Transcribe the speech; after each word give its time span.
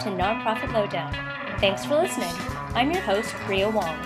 to 0.00 0.08
Nonprofit 0.08 0.72
Lowdown. 0.72 1.12
Thanks 1.60 1.84
for 1.84 1.96
listening. 1.96 2.32
I'm 2.74 2.90
your 2.90 3.02
host, 3.02 3.34
Ria 3.46 3.68
Wong. 3.68 3.98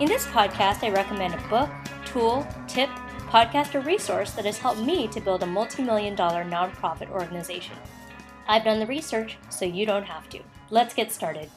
In 0.00 0.08
this 0.08 0.24
podcast, 0.28 0.82
I 0.82 0.88
recommend 0.88 1.34
a 1.34 1.48
book, 1.48 1.68
tool, 2.06 2.46
tip, 2.66 2.88
podcast, 3.28 3.74
or 3.74 3.80
resource 3.80 4.30
that 4.30 4.46
has 4.46 4.56
helped 4.56 4.80
me 4.80 5.06
to 5.08 5.20
build 5.20 5.42
a 5.42 5.46
multi 5.46 5.82
million 5.82 6.14
dollar 6.14 6.42
nonprofit 6.42 7.10
organization. 7.10 7.76
I've 8.48 8.64
done 8.64 8.80
the 8.80 8.86
research, 8.86 9.36
so 9.50 9.66
you 9.66 9.84
don't 9.84 10.04
have 10.04 10.26
to. 10.30 10.40
Let's 10.70 10.94
get 10.94 11.12
started. 11.12 11.50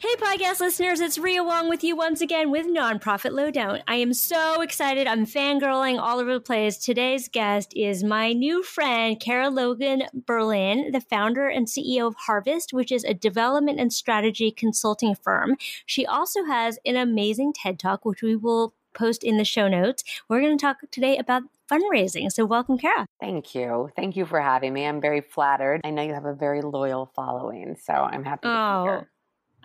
Hey, 0.00 0.14
podcast 0.20 0.60
listeners, 0.60 1.00
it's 1.00 1.18
Ria 1.18 1.42
Wong 1.42 1.68
with 1.68 1.82
you 1.82 1.96
once 1.96 2.20
again 2.20 2.52
with 2.52 2.68
Nonprofit 2.68 3.32
Lowdown. 3.32 3.82
I 3.88 3.96
am 3.96 4.14
so 4.14 4.62
excited. 4.62 5.08
I'm 5.08 5.26
fangirling 5.26 5.98
all 5.98 6.20
over 6.20 6.34
the 6.34 6.40
place. 6.40 6.76
Today's 6.76 7.26
guest 7.26 7.72
is 7.74 8.04
my 8.04 8.32
new 8.32 8.62
friend, 8.62 9.18
Kara 9.18 9.50
Logan 9.50 10.04
Berlin, 10.14 10.92
the 10.92 11.00
founder 11.00 11.48
and 11.48 11.66
CEO 11.66 12.06
of 12.06 12.14
Harvest, 12.14 12.72
which 12.72 12.92
is 12.92 13.02
a 13.02 13.12
development 13.12 13.80
and 13.80 13.92
strategy 13.92 14.52
consulting 14.52 15.16
firm. 15.16 15.56
She 15.84 16.06
also 16.06 16.44
has 16.44 16.78
an 16.86 16.94
amazing 16.94 17.52
TED 17.52 17.80
Talk, 17.80 18.04
which 18.04 18.22
we 18.22 18.36
will 18.36 18.74
post 18.94 19.24
in 19.24 19.36
the 19.36 19.44
show 19.44 19.66
notes. 19.66 20.04
We're 20.28 20.40
going 20.40 20.56
to 20.56 20.62
talk 20.62 20.76
today 20.92 21.16
about 21.16 21.42
fundraising. 21.68 22.30
So, 22.30 22.46
welcome, 22.46 22.78
Kara. 22.78 23.04
Thank 23.20 23.52
you. 23.52 23.90
Thank 23.96 24.16
you 24.16 24.26
for 24.26 24.40
having 24.40 24.72
me. 24.72 24.86
I'm 24.86 25.00
very 25.00 25.22
flattered. 25.22 25.80
I 25.82 25.90
know 25.90 26.02
you 26.02 26.14
have 26.14 26.24
a 26.24 26.34
very 26.34 26.62
loyal 26.62 27.10
following, 27.16 27.76
so 27.82 27.92
I'm 27.92 28.22
happy 28.22 28.46
to 28.46 28.48
oh. 28.48 28.84
be 28.84 28.90
here. 28.90 29.08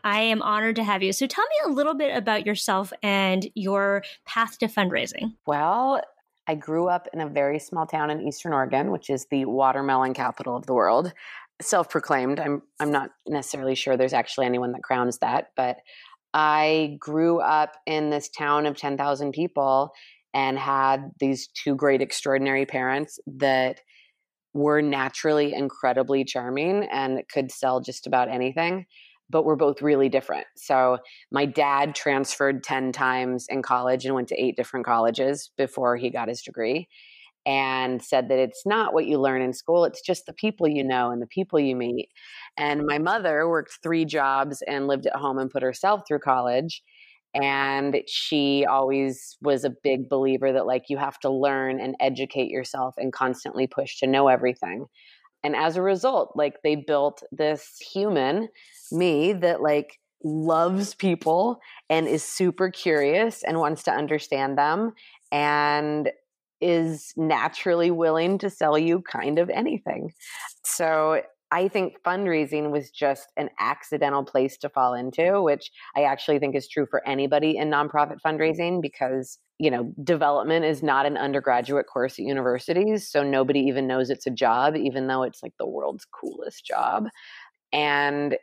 I 0.04 0.22
am 0.22 0.42
honored 0.42 0.76
to 0.78 0.84
have 0.84 1.02
you. 1.02 1.14
So 1.14 1.28
tell 1.28 1.46
me 1.46 1.72
a 1.72 1.74
little 1.74 1.94
bit 1.94 2.16
about 2.16 2.46
yourself 2.46 2.92
and 3.02 3.48
your 3.56 4.04
path 4.26 4.58
to 4.60 4.68
fundraising. 4.68 5.36
Well, 5.48 6.02
I 6.48 6.56
grew 6.56 6.90
up 6.90 7.08
in 7.14 7.22
a 7.22 7.30
very 7.30 7.60
small 7.60 7.86
town 7.86 8.10
in 8.10 8.22
Eastern 8.28 8.54
Oregon, 8.54 8.92
which 8.92 9.10
is 9.10 9.28
the 9.32 9.46
watermelon 9.46 10.14
capital 10.14 10.58
of 10.58 10.66
the 10.66 10.74
world. 10.74 11.14
Self-proclaimed. 11.62 12.40
I'm 12.40 12.64
I'm 12.80 12.92
not 12.92 13.12
necessarily 13.28 13.76
sure 13.76 13.96
there's 13.96 14.14
actually 14.14 14.48
anyone 14.48 14.74
that 14.74 14.84
crowns 14.84 15.20
that, 15.20 15.52
but 15.56 15.78
I 16.34 16.98
grew 17.00 17.40
up 17.40 17.78
in 17.86 18.10
this 18.10 18.28
town 18.28 18.66
of 18.66 18.76
10,000 18.76 19.32
people 19.32 19.94
and 20.34 20.58
had 20.58 21.12
these 21.20 21.48
two 21.48 21.76
great 21.76 22.02
extraordinary 22.02 22.66
parents 22.66 23.20
that 23.28 23.82
were 24.54 24.82
naturally 24.82 25.54
incredibly 25.54 26.26
charming 26.26 26.86
and 26.92 27.22
could 27.32 27.52
sell 27.52 27.80
just 27.80 28.08
about 28.08 28.30
anything 28.30 28.86
but 29.30 29.46
we're 29.46 29.56
both 29.56 29.82
really 29.82 30.10
different. 30.10 30.48
So 30.56 31.00
my 31.32 31.46
dad 31.46 31.96
transferred 31.96 32.64
10 32.64 32.92
times 32.92 33.48
in 33.50 33.62
college 33.62 34.06
and 34.06 34.16
went 34.16 34.28
to 34.30 34.42
eight 34.42 34.56
different 34.58 34.86
colleges 34.86 35.52
before 35.58 35.98
he 35.98 36.10
got 36.10 36.28
his 36.28 36.42
degree 36.42 36.88
and 37.46 38.02
said 38.02 38.30
that 38.30 38.40
it's 38.40 38.66
not 38.66 38.94
what 38.94 39.06
you 39.06 39.20
learn 39.20 39.42
in 39.42 39.54
school, 39.54 39.84
it's 39.84 40.02
just 40.02 40.26
the 40.26 40.34
people 40.34 40.68
you 40.68 40.84
know 40.84 41.12
and 41.12 41.22
the 41.22 41.28
people 41.28 41.60
you 41.60 41.76
meet. 41.76 42.10
And 42.58 42.86
my 42.86 43.00
mother 43.00 43.50
worked 43.50 43.80
three 43.84 44.06
jobs 44.06 44.62
and 44.68 44.88
lived 44.88 45.08
at 45.08 45.16
home 45.16 45.40
and 45.40 45.52
put 45.52 45.64
herself 45.64 46.04
through 46.08 46.20
college. 46.20 46.82
And 47.34 48.02
she 48.08 48.66
always 48.66 49.38
was 49.42 49.64
a 49.66 49.74
big 49.84 50.08
believer 50.08 50.54
that, 50.54 50.68
like, 50.68 50.84
you 50.90 50.98
have 50.98 51.20
to 51.22 51.32
learn 51.32 51.82
and 51.82 51.96
educate 52.00 52.50
yourself 52.50 52.94
and 52.98 53.12
constantly 53.12 53.66
push 53.68 54.00
to 54.00 54.08
know 54.08 54.28
everything. 54.28 54.86
And 55.44 55.56
as 55.56 55.76
a 55.76 55.82
result, 55.82 56.34
like 56.36 56.62
they 56.64 56.76
built 56.76 57.24
this 57.32 57.78
human, 57.80 58.50
me, 58.92 59.34
that 59.34 59.62
like 59.62 60.00
loves 60.24 60.96
people 60.96 61.60
and 61.90 62.08
is 62.08 62.24
super 62.24 62.70
curious 62.70 63.44
and 63.44 63.60
wants 63.60 63.84
to 63.84 63.92
understand 63.92 64.58
them 64.58 64.94
and 65.32 66.10
is 66.62 67.14
naturally 67.18 67.92
willing 67.92 68.38
to 68.38 68.50
sell 68.50 68.78
you 68.78 69.02
kind 69.02 69.38
of 69.38 69.50
anything. 69.50 70.14
So 70.64 71.22
I 71.54 71.68
think 71.68 72.02
fundraising 72.04 72.72
was 72.72 72.90
just 72.90 73.32
an 73.38 73.50
accidental 73.60 74.26
place 74.26 74.58
to 74.58 74.70
fall 74.70 74.96
into, 74.96 75.42
which 75.42 75.72
I 75.96 76.04
actually 76.04 76.40
think 76.40 76.56
is 76.56 76.68
true 76.68 76.88
for 76.90 77.08
anybody 77.08 77.58
in 77.58 77.70
nonprofit 77.70 78.18
fundraising 78.26 78.82
because 78.82 79.38
you 79.60 79.70
know, 79.72 79.94
development 80.04 80.66
is 80.66 80.84
not 80.84 81.06
an 81.06 81.16
undergraduate 81.16 81.86
course 81.88 82.14
at 82.14 82.26
universities. 82.26 83.08
So 83.10 83.24
nobody 83.24 83.60
even 83.62 83.88
knows 83.88 84.10
it's 84.10 84.28
a 84.28 84.32
job, 84.32 84.76
even 84.76 85.08
though 85.08 85.24
it's 85.24 85.44
like 85.44 85.54
the 85.60 85.68
world's 85.68 86.06
coolest 86.06 86.66
job. 86.66 87.08
And 87.72 88.36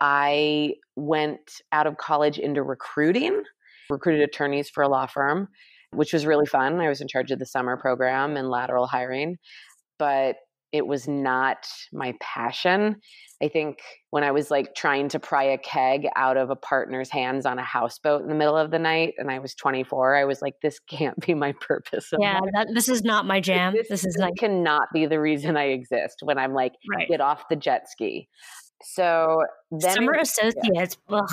I 0.00 0.74
went 0.96 1.60
out 1.72 1.86
of 1.86 1.96
college 1.96 2.38
into 2.38 2.62
recruiting, 2.62 3.42
recruited 3.90 4.22
attorneys 4.22 4.70
for 4.70 4.82
a 4.82 4.88
law 4.88 5.06
firm, 5.06 5.48
which 5.90 6.12
was 6.12 6.26
really 6.26 6.46
fun. 6.46 6.80
I 6.80 6.88
was 6.88 7.00
in 7.00 7.08
charge 7.08 7.30
of 7.30 7.38
the 7.38 7.46
summer 7.46 7.76
program 7.76 8.36
and 8.36 8.48
lateral 8.48 8.86
hiring. 8.86 9.36
But 9.98 10.36
it 10.72 10.86
was 10.86 11.06
not 11.06 11.68
my 11.92 12.14
passion. 12.20 12.96
I 13.42 13.48
think 13.48 13.80
when 14.10 14.24
I 14.24 14.30
was 14.30 14.50
like 14.50 14.74
trying 14.74 15.08
to 15.10 15.18
pry 15.18 15.42
a 15.44 15.58
keg 15.58 16.06
out 16.16 16.36
of 16.36 16.50
a 16.50 16.56
partner's 16.56 17.10
hands 17.10 17.44
on 17.44 17.58
a 17.58 17.62
houseboat 17.62 18.22
in 18.22 18.28
the 18.28 18.34
middle 18.34 18.56
of 18.56 18.70
the 18.70 18.78
night 18.78 19.14
and 19.18 19.30
I 19.30 19.40
was 19.40 19.54
24, 19.54 20.16
I 20.16 20.24
was 20.24 20.40
like, 20.40 20.54
this 20.62 20.78
can't 20.88 21.18
be 21.20 21.34
my 21.34 21.52
purpose. 21.60 22.10
Yeah, 22.18 22.40
that, 22.54 22.68
this 22.72 22.88
is 22.88 23.02
not 23.02 23.26
my 23.26 23.40
jam. 23.40 23.74
This, 23.74 23.88
this 23.88 24.04
is 24.04 24.16
like 24.18 24.34
cannot 24.36 24.88
be 24.94 25.06
the 25.06 25.20
reason 25.20 25.56
I 25.56 25.64
exist 25.64 26.20
when 26.22 26.38
I'm 26.38 26.54
like, 26.54 26.72
right. 26.90 27.08
get 27.08 27.20
off 27.20 27.48
the 27.50 27.56
jet 27.56 27.88
ski. 27.90 28.28
So 28.84 29.42
then 29.70 29.94
summer 29.94 30.12
associates. 30.14 30.96
Yeah. 31.08 31.26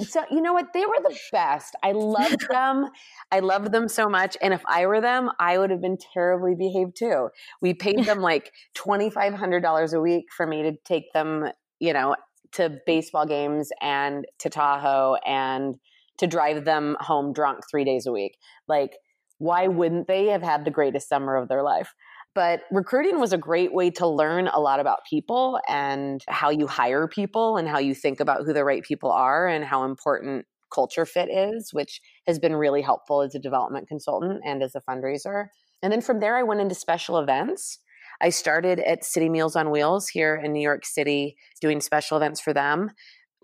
So 0.00 0.24
you 0.30 0.40
know 0.40 0.52
what? 0.52 0.72
They 0.72 0.84
were 0.84 1.00
the 1.02 1.18
best. 1.30 1.74
I 1.82 1.92
loved 1.92 2.46
them. 2.50 2.88
I 3.30 3.40
loved 3.40 3.72
them 3.72 3.88
so 3.88 4.08
much. 4.08 4.36
And 4.40 4.54
if 4.54 4.62
I 4.66 4.86
were 4.86 5.00
them, 5.00 5.30
I 5.38 5.58
would 5.58 5.70
have 5.70 5.80
been 5.80 5.98
terribly 6.12 6.54
behaved 6.54 6.96
too. 6.96 7.28
We 7.60 7.74
paid 7.74 8.04
them 8.04 8.20
like 8.20 8.52
twenty 8.74 9.10
five 9.10 9.34
hundred 9.34 9.60
dollars 9.60 9.92
a 9.92 10.00
week 10.00 10.26
for 10.36 10.46
me 10.46 10.62
to 10.62 10.72
take 10.84 11.12
them, 11.12 11.50
you 11.80 11.92
know, 11.92 12.16
to 12.52 12.78
baseball 12.86 13.26
games 13.26 13.70
and 13.80 14.26
to 14.38 14.50
Tahoe 14.50 15.16
and 15.26 15.76
to 16.18 16.26
drive 16.26 16.64
them 16.64 16.96
home 17.00 17.32
drunk 17.32 17.64
three 17.70 17.84
days 17.84 18.06
a 18.06 18.12
week. 18.12 18.36
Like, 18.68 18.92
why 19.38 19.66
wouldn't 19.66 20.06
they 20.06 20.26
have 20.26 20.42
had 20.42 20.64
the 20.64 20.70
greatest 20.70 21.08
summer 21.08 21.36
of 21.36 21.48
their 21.48 21.62
life? 21.62 21.94
But 22.34 22.62
recruiting 22.70 23.20
was 23.20 23.32
a 23.32 23.38
great 23.38 23.74
way 23.74 23.90
to 23.90 24.06
learn 24.06 24.48
a 24.48 24.58
lot 24.58 24.80
about 24.80 25.00
people 25.08 25.60
and 25.68 26.22
how 26.28 26.48
you 26.50 26.66
hire 26.66 27.06
people 27.06 27.58
and 27.58 27.68
how 27.68 27.78
you 27.78 27.94
think 27.94 28.20
about 28.20 28.44
who 28.46 28.54
the 28.54 28.64
right 28.64 28.82
people 28.82 29.10
are 29.10 29.46
and 29.46 29.64
how 29.64 29.84
important 29.84 30.46
culture 30.72 31.04
fit 31.04 31.28
is, 31.30 31.70
which 31.72 32.00
has 32.26 32.38
been 32.38 32.56
really 32.56 32.80
helpful 32.80 33.20
as 33.20 33.34
a 33.34 33.38
development 33.38 33.86
consultant 33.86 34.40
and 34.46 34.62
as 34.62 34.74
a 34.74 34.80
fundraiser. 34.80 35.48
And 35.82 35.92
then 35.92 36.00
from 36.00 36.20
there, 36.20 36.36
I 36.36 36.42
went 36.42 36.62
into 36.62 36.74
special 36.74 37.18
events. 37.18 37.78
I 38.20 38.30
started 38.30 38.80
at 38.80 39.04
City 39.04 39.28
Meals 39.28 39.54
on 39.54 39.70
Wheels 39.70 40.08
here 40.08 40.40
in 40.42 40.52
New 40.52 40.62
York 40.62 40.86
City 40.86 41.36
doing 41.60 41.80
special 41.80 42.16
events 42.16 42.40
for 42.40 42.54
them 42.54 42.92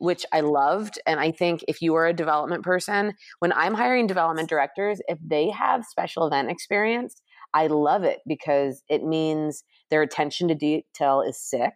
which 0.00 0.24
I 0.32 0.40
loved. 0.40 0.98
And 1.06 1.20
I 1.20 1.30
think 1.30 1.64
if 1.68 1.82
you 1.82 1.94
are 1.96 2.06
a 2.06 2.14
development 2.14 2.62
person, 2.64 3.14
when 3.40 3.52
I'm 3.52 3.74
hiring 3.74 4.06
development 4.06 4.48
directors, 4.48 5.00
if 5.08 5.18
they 5.24 5.50
have 5.50 5.84
special 5.84 6.26
event 6.26 6.50
experience, 6.50 7.20
I 7.54 7.66
love 7.68 8.04
it 8.04 8.20
because 8.26 8.82
it 8.88 9.04
means 9.04 9.64
their 9.90 10.02
attention 10.02 10.48
to 10.48 10.54
detail 10.54 11.22
is 11.22 11.40
sick. 11.40 11.74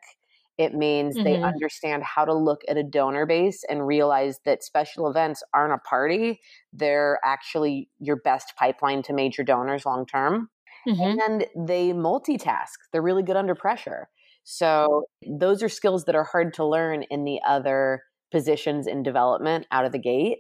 It 0.58 0.74
means 0.74 1.16
mm-hmm. 1.16 1.24
they 1.24 1.42
understand 1.42 2.02
how 2.02 2.24
to 2.24 2.34
look 2.34 2.60
at 2.68 2.76
a 2.76 2.82
donor 2.82 3.26
base 3.26 3.64
and 3.68 3.86
realize 3.86 4.38
that 4.44 4.62
special 4.62 5.08
events 5.08 5.42
aren't 5.54 5.72
a 5.72 5.78
party. 5.78 6.40
They're 6.72 7.18
actually 7.24 7.88
your 7.98 8.16
best 8.16 8.52
pipeline 8.58 9.02
to 9.04 9.12
major 9.12 9.42
donors 9.42 9.86
long 9.86 10.06
term. 10.06 10.50
Mm-hmm. 10.86 11.20
And 11.20 11.66
they 11.66 11.92
multitask, 11.92 12.74
they're 12.92 13.02
really 13.02 13.22
good 13.22 13.36
under 13.36 13.54
pressure. 13.54 14.08
So, 14.44 15.04
those 15.24 15.62
are 15.62 15.68
skills 15.68 16.04
that 16.04 16.16
are 16.16 16.24
hard 16.24 16.54
to 16.54 16.64
learn 16.64 17.04
in 17.04 17.24
the 17.24 17.40
other 17.46 18.02
positions 18.32 18.88
in 18.88 19.04
development 19.04 19.66
out 19.70 19.84
of 19.84 19.92
the 19.92 20.00
gate. 20.00 20.38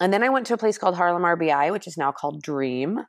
And 0.00 0.12
then 0.12 0.24
I 0.24 0.28
went 0.28 0.46
to 0.46 0.54
a 0.54 0.58
place 0.58 0.76
called 0.76 0.96
Harlem 0.96 1.22
RBI, 1.22 1.70
which 1.70 1.86
is 1.86 1.96
now 1.96 2.10
called 2.10 2.42
Dream 2.42 3.00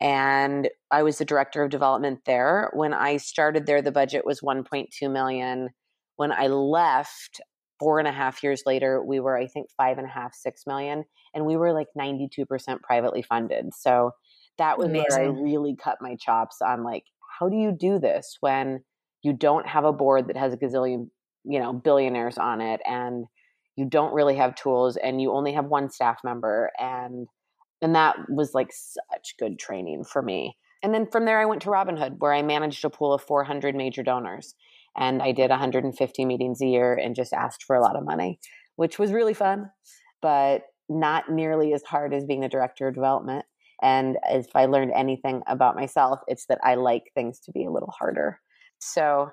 and 0.00 0.68
I 0.90 1.02
was 1.02 1.18
the 1.18 1.24
director 1.24 1.62
of 1.62 1.70
development 1.70 2.20
there. 2.26 2.70
When 2.74 2.92
I 2.92 3.16
started 3.16 3.66
there, 3.66 3.82
the 3.82 3.92
budget 3.92 4.26
was 4.26 4.40
1.2 4.40 5.10
million. 5.10 5.70
When 6.16 6.32
I 6.32 6.48
left, 6.48 7.40
four 7.78 7.98
and 7.98 8.08
a 8.08 8.12
half 8.12 8.42
years 8.42 8.62
later, 8.66 9.02
we 9.02 9.20
were, 9.20 9.36
I 9.36 9.46
think, 9.46 9.68
five 9.76 9.98
and 9.98 10.06
a 10.06 10.10
half, 10.10 10.34
six 10.34 10.62
million, 10.66 11.04
and 11.34 11.44
we 11.44 11.56
were 11.56 11.72
like 11.72 11.88
92% 11.98 12.46
privately 12.82 13.22
funded. 13.22 13.74
So 13.74 14.12
that 14.58 14.78
was 14.78 14.88
Amazing. 14.88 15.06
where 15.10 15.20
I 15.20 15.24
really 15.26 15.76
cut 15.76 15.98
my 16.00 16.16
chops 16.16 16.62
on 16.62 16.82
like, 16.82 17.04
how 17.38 17.48
do 17.48 17.56
you 17.56 17.72
do 17.72 17.98
this 17.98 18.38
when 18.40 18.80
you 19.22 19.32
don't 19.32 19.66
have 19.66 19.84
a 19.84 19.92
board 19.92 20.28
that 20.28 20.36
has 20.36 20.54
a 20.54 20.56
gazillion, 20.56 21.10
you 21.44 21.58
know, 21.58 21.72
billionaires 21.72 22.38
on 22.38 22.60
it 22.60 22.80
and 22.86 23.26
you 23.76 23.84
don't 23.84 24.14
really 24.14 24.36
have 24.36 24.54
tools 24.54 24.96
and 24.96 25.20
you 25.20 25.32
only 25.32 25.52
have 25.52 25.66
one 25.66 25.90
staff 25.90 26.20
member 26.24 26.70
and 26.78 27.28
and 27.82 27.94
that 27.94 28.16
was 28.28 28.54
like 28.54 28.70
such 28.72 29.34
good 29.38 29.58
training 29.58 30.04
for 30.04 30.22
me. 30.22 30.56
And 30.82 30.94
then 30.94 31.06
from 31.10 31.24
there, 31.24 31.38
I 31.38 31.46
went 31.46 31.62
to 31.62 31.70
Robinhood, 31.70 32.18
where 32.18 32.32
I 32.32 32.42
managed 32.42 32.84
a 32.84 32.90
pool 32.90 33.12
of 33.12 33.22
400 33.22 33.74
major 33.74 34.02
donors. 34.02 34.54
And 34.96 35.22
I 35.22 35.32
did 35.32 35.50
150 35.50 36.24
meetings 36.24 36.60
a 36.62 36.66
year 36.66 36.94
and 36.94 37.14
just 37.14 37.32
asked 37.32 37.64
for 37.64 37.76
a 37.76 37.82
lot 37.82 37.96
of 37.96 38.04
money, 38.04 38.38
which 38.76 38.98
was 38.98 39.12
really 39.12 39.34
fun, 39.34 39.70
but 40.22 40.62
not 40.88 41.30
nearly 41.30 41.72
as 41.74 41.82
hard 41.82 42.14
as 42.14 42.24
being 42.24 42.44
a 42.44 42.48
director 42.48 42.88
of 42.88 42.94
development. 42.94 43.44
And 43.82 44.16
if 44.30 44.46
I 44.54 44.66
learned 44.66 44.92
anything 44.94 45.42
about 45.46 45.76
myself, 45.76 46.20
it's 46.28 46.46
that 46.46 46.60
I 46.62 46.76
like 46.76 47.10
things 47.14 47.40
to 47.40 47.52
be 47.52 47.64
a 47.64 47.70
little 47.70 47.92
harder. 47.98 48.40
So 48.78 49.30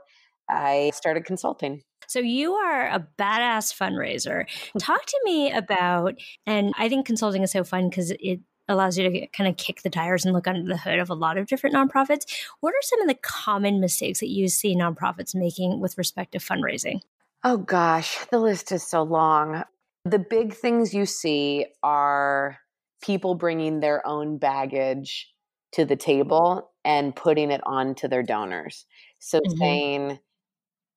I 0.50 0.92
started 0.94 1.26
consulting. 1.26 1.84
So 2.08 2.20
you 2.20 2.54
are 2.54 2.88
a 2.88 3.08
badass 3.20 3.74
fundraiser. 3.74 4.46
Talk 4.80 5.06
to 5.06 5.20
me 5.24 5.52
about, 5.52 6.16
and 6.46 6.74
I 6.78 6.90
think 6.90 7.06
consulting 7.06 7.44
is 7.44 7.52
so 7.52 7.64
fun 7.64 7.90
because 7.90 8.12
it 8.12 8.40
allows 8.68 8.98
you 8.98 9.10
to 9.10 9.28
kind 9.28 9.50
of 9.50 9.58
kick 9.58 9.82
the 9.82 9.90
tires 9.90 10.26
and 10.26 10.34
look 10.34 10.48
under 10.48 10.68
the 10.68 10.78
hood 10.78 11.00
of 11.00 11.10
a 11.10 11.16
lot 11.16 11.38
of 11.38 11.48
different 11.48 11.76
nonprofits. 11.76 12.26
What 12.62 12.72
are 12.72 12.82
some 12.82 13.02
of 13.02 13.08
the 13.08 13.20
common 13.22 13.80
mistakes 13.80 14.20
that 14.20 14.30
you 14.30 14.48
see 14.48 14.76
nonprofits 14.76 15.36
making 15.36 15.80
with 15.80 15.98
respect 15.98 16.32
to 16.34 16.40
fundraising? 16.40 17.02
Oh 17.44 17.58
gosh, 17.58 18.18
the 18.32 18.40
list 18.40 18.72
is 18.72 18.88
so 18.88 19.04
long. 19.04 19.64
The 20.06 20.20
big 20.20 20.54
things 20.54 20.94
you 20.94 21.06
see 21.06 21.66
are 21.82 22.58
people 23.02 23.36
bringing 23.36 23.80
their 23.80 24.06
own 24.08 24.38
baggage 24.38 25.30
to 25.74 25.84
the 25.86 25.96
table 25.96 26.72
and 26.86 27.16
putting 27.16 27.52
it 27.52 27.62
on 27.66 27.96
to 27.96 28.08
their 28.08 28.24
donors. 28.24 28.86
So 29.20 29.40
mm-hmm. 29.40 29.58
saying, 29.58 30.20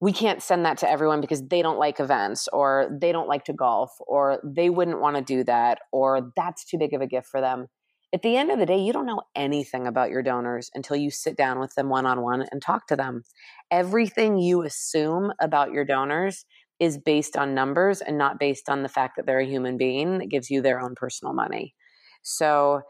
we 0.00 0.12
can't 0.12 0.42
send 0.42 0.64
that 0.66 0.78
to 0.78 0.90
everyone 0.90 1.20
because 1.20 1.42
they 1.48 1.62
don't 1.62 1.78
like 1.78 2.00
events 2.00 2.48
or 2.52 2.88
they 3.00 3.12
don't 3.12 3.28
like 3.28 3.44
to 3.44 3.52
golf 3.52 3.92
or 4.06 4.40
they 4.44 4.68
wouldn't 4.68 5.00
want 5.00 5.16
to 5.16 5.22
do 5.22 5.42
that 5.44 5.78
or 5.90 6.32
that's 6.36 6.64
too 6.64 6.78
big 6.78 6.92
of 6.92 7.00
a 7.00 7.06
gift 7.06 7.28
for 7.28 7.40
them. 7.40 7.66
At 8.12 8.22
the 8.22 8.36
end 8.36 8.50
of 8.50 8.58
the 8.58 8.66
day, 8.66 8.78
you 8.78 8.92
don't 8.92 9.06
know 9.06 9.22
anything 9.34 9.86
about 9.86 10.10
your 10.10 10.22
donors 10.22 10.70
until 10.74 10.96
you 10.96 11.10
sit 11.10 11.36
down 11.36 11.58
with 11.58 11.74
them 11.74 11.88
one 11.88 12.06
on 12.06 12.22
one 12.22 12.46
and 12.50 12.62
talk 12.62 12.86
to 12.88 12.96
them. 12.96 13.24
Everything 13.70 14.38
you 14.38 14.62
assume 14.62 15.32
about 15.40 15.72
your 15.72 15.84
donors 15.84 16.44
is 16.78 16.98
based 16.98 17.36
on 17.36 17.54
numbers 17.54 18.00
and 18.00 18.18
not 18.18 18.38
based 18.38 18.68
on 18.68 18.82
the 18.82 18.88
fact 18.88 19.16
that 19.16 19.26
they're 19.26 19.40
a 19.40 19.46
human 19.46 19.76
being 19.76 20.18
that 20.18 20.28
gives 20.28 20.50
you 20.50 20.60
their 20.60 20.80
own 20.80 20.94
personal 20.94 21.34
money. 21.34 21.74
So 22.22 22.82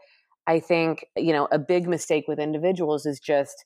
I 0.45 0.59
think, 0.59 1.05
you 1.15 1.33
know, 1.33 1.47
a 1.51 1.59
big 1.59 1.87
mistake 1.87 2.25
with 2.27 2.39
individuals 2.39 3.05
is 3.05 3.19
just 3.19 3.65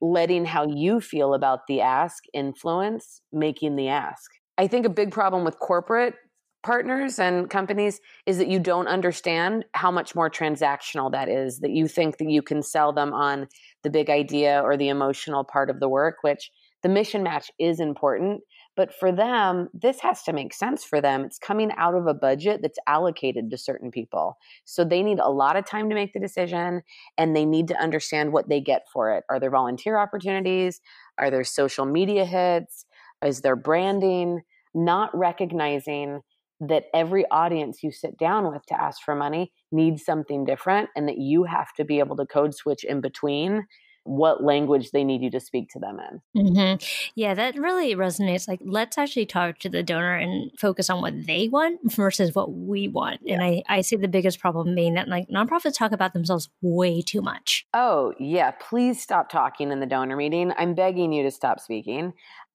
letting 0.00 0.44
how 0.44 0.66
you 0.66 1.00
feel 1.00 1.34
about 1.34 1.66
the 1.66 1.80
ask 1.80 2.24
influence 2.32 3.20
making 3.32 3.76
the 3.76 3.88
ask. 3.88 4.30
I 4.56 4.66
think 4.66 4.86
a 4.86 4.90
big 4.90 5.12
problem 5.12 5.44
with 5.44 5.58
corporate 5.58 6.14
partners 6.62 7.18
and 7.18 7.48
companies 7.48 8.00
is 8.26 8.38
that 8.38 8.48
you 8.48 8.58
don't 8.58 8.88
understand 8.88 9.64
how 9.74 9.90
much 9.90 10.14
more 10.14 10.28
transactional 10.28 11.10
that 11.12 11.28
is, 11.28 11.60
that 11.60 11.70
you 11.70 11.86
think 11.86 12.18
that 12.18 12.28
you 12.28 12.42
can 12.42 12.62
sell 12.62 12.92
them 12.92 13.12
on 13.12 13.46
the 13.84 13.90
big 13.90 14.10
idea 14.10 14.60
or 14.62 14.76
the 14.76 14.88
emotional 14.88 15.44
part 15.44 15.70
of 15.70 15.80
the 15.80 15.88
work, 15.88 16.16
which 16.22 16.50
the 16.82 16.88
mission 16.88 17.22
match 17.22 17.50
is 17.58 17.80
important. 17.80 18.40
But 18.78 18.94
for 18.94 19.10
them, 19.10 19.70
this 19.74 19.98
has 20.02 20.22
to 20.22 20.32
make 20.32 20.54
sense 20.54 20.84
for 20.84 21.00
them. 21.00 21.24
It's 21.24 21.36
coming 21.36 21.72
out 21.76 21.96
of 21.96 22.06
a 22.06 22.14
budget 22.14 22.62
that's 22.62 22.78
allocated 22.86 23.50
to 23.50 23.58
certain 23.58 23.90
people. 23.90 24.38
So 24.66 24.84
they 24.84 25.02
need 25.02 25.18
a 25.18 25.28
lot 25.28 25.56
of 25.56 25.66
time 25.66 25.88
to 25.88 25.96
make 25.96 26.12
the 26.12 26.20
decision 26.20 26.82
and 27.18 27.34
they 27.34 27.44
need 27.44 27.66
to 27.68 27.82
understand 27.82 28.32
what 28.32 28.48
they 28.48 28.60
get 28.60 28.82
for 28.92 29.12
it. 29.12 29.24
Are 29.28 29.40
there 29.40 29.50
volunteer 29.50 29.98
opportunities? 29.98 30.80
Are 31.18 31.28
there 31.28 31.42
social 31.42 31.86
media 31.86 32.24
hits? 32.24 32.86
Is 33.20 33.40
there 33.40 33.56
branding? 33.56 34.42
Not 34.74 35.10
recognizing 35.12 36.20
that 36.60 36.84
every 36.94 37.28
audience 37.32 37.82
you 37.82 37.90
sit 37.90 38.16
down 38.16 38.48
with 38.48 38.64
to 38.66 38.80
ask 38.80 39.02
for 39.02 39.16
money 39.16 39.50
needs 39.72 40.04
something 40.04 40.44
different 40.44 40.88
and 40.94 41.08
that 41.08 41.18
you 41.18 41.42
have 41.42 41.72
to 41.78 41.84
be 41.84 41.98
able 41.98 42.14
to 42.14 42.26
code 42.26 42.54
switch 42.54 42.84
in 42.84 43.00
between 43.00 43.66
what 44.08 44.42
language 44.42 44.90
they 44.90 45.04
need 45.04 45.22
you 45.22 45.30
to 45.30 45.38
speak 45.38 45.68
to 45.70 45.78
them 45.78 45.98
in. 46.00 46.46
Mm-hmm. 46.46 47.10
Yeah, 47.14 47.34
that 47.34 47.56
really 47.56 47.94
resonates. 47.94 48.48
Like, 48.48 48.60
let's 48.64 48.96
actually 48.96 49.26
talk 49.26 49.58
to 49.58 49.68
the 49.68 49.82
donor 49.82 50.14
and 50.14 50.50
focus 50.58 50.88
on 50.88 51.02
what 51.02 51.26
they 51.26 51.48
want 51.48 51.80
versus 51.92 52.34
what 52.34 52.52
we 52.52 52.88
want. 52.88 53.20
Yeah. 53.22 53.34
And 53.34 53.42
I, 53.42 53.62
I 53.68 53.80
see 53.82 53.96
the 53.96 54.08
biggest 54.08 54.40
problem 54.40 54.74
being 54.74 54.94
that 54.94 55.08
like 55.08 55.28
nonprofits 55.28 55.76
talk 55.76 55.92
about 55.92 56.14
themselves 56.14 56.48
way 56.62 57.02
too 57.02 57.20
much. 57.20 57.66
Oh, 57.74 58.14
yeah. 58.18 58.52
Please 58.52 59.00
stop 59.00 59.28
talking 59.28 59.70
in 59.70 59.80
the 59.80 59.86
donor 59.86 60.16
meeting. 60.16 60.52
I'm 60.56 60.74
begging 60.74 61.12
you 61.12 61.22
to 61.24 61.30
stop 61.30 61.60
speaking. 61.60 62.14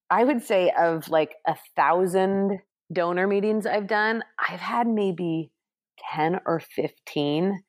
I 0.10 0.24
would 0.24 0.42
say 0.42 0.72
of 0.78 1.08
like 1.10 1.36
a 1.48 1.56
thousand 1.76 2.60
donor 2.92 3.28
meetings 3.28 3.66
I've 3.66 3.88
done, 3.88 4.24
I've 4.40 4.60
had 4.60 4.88
maybe 4.88 5.52
10 6.14 6.40
or 6.46 6.60
15 6.60 7.64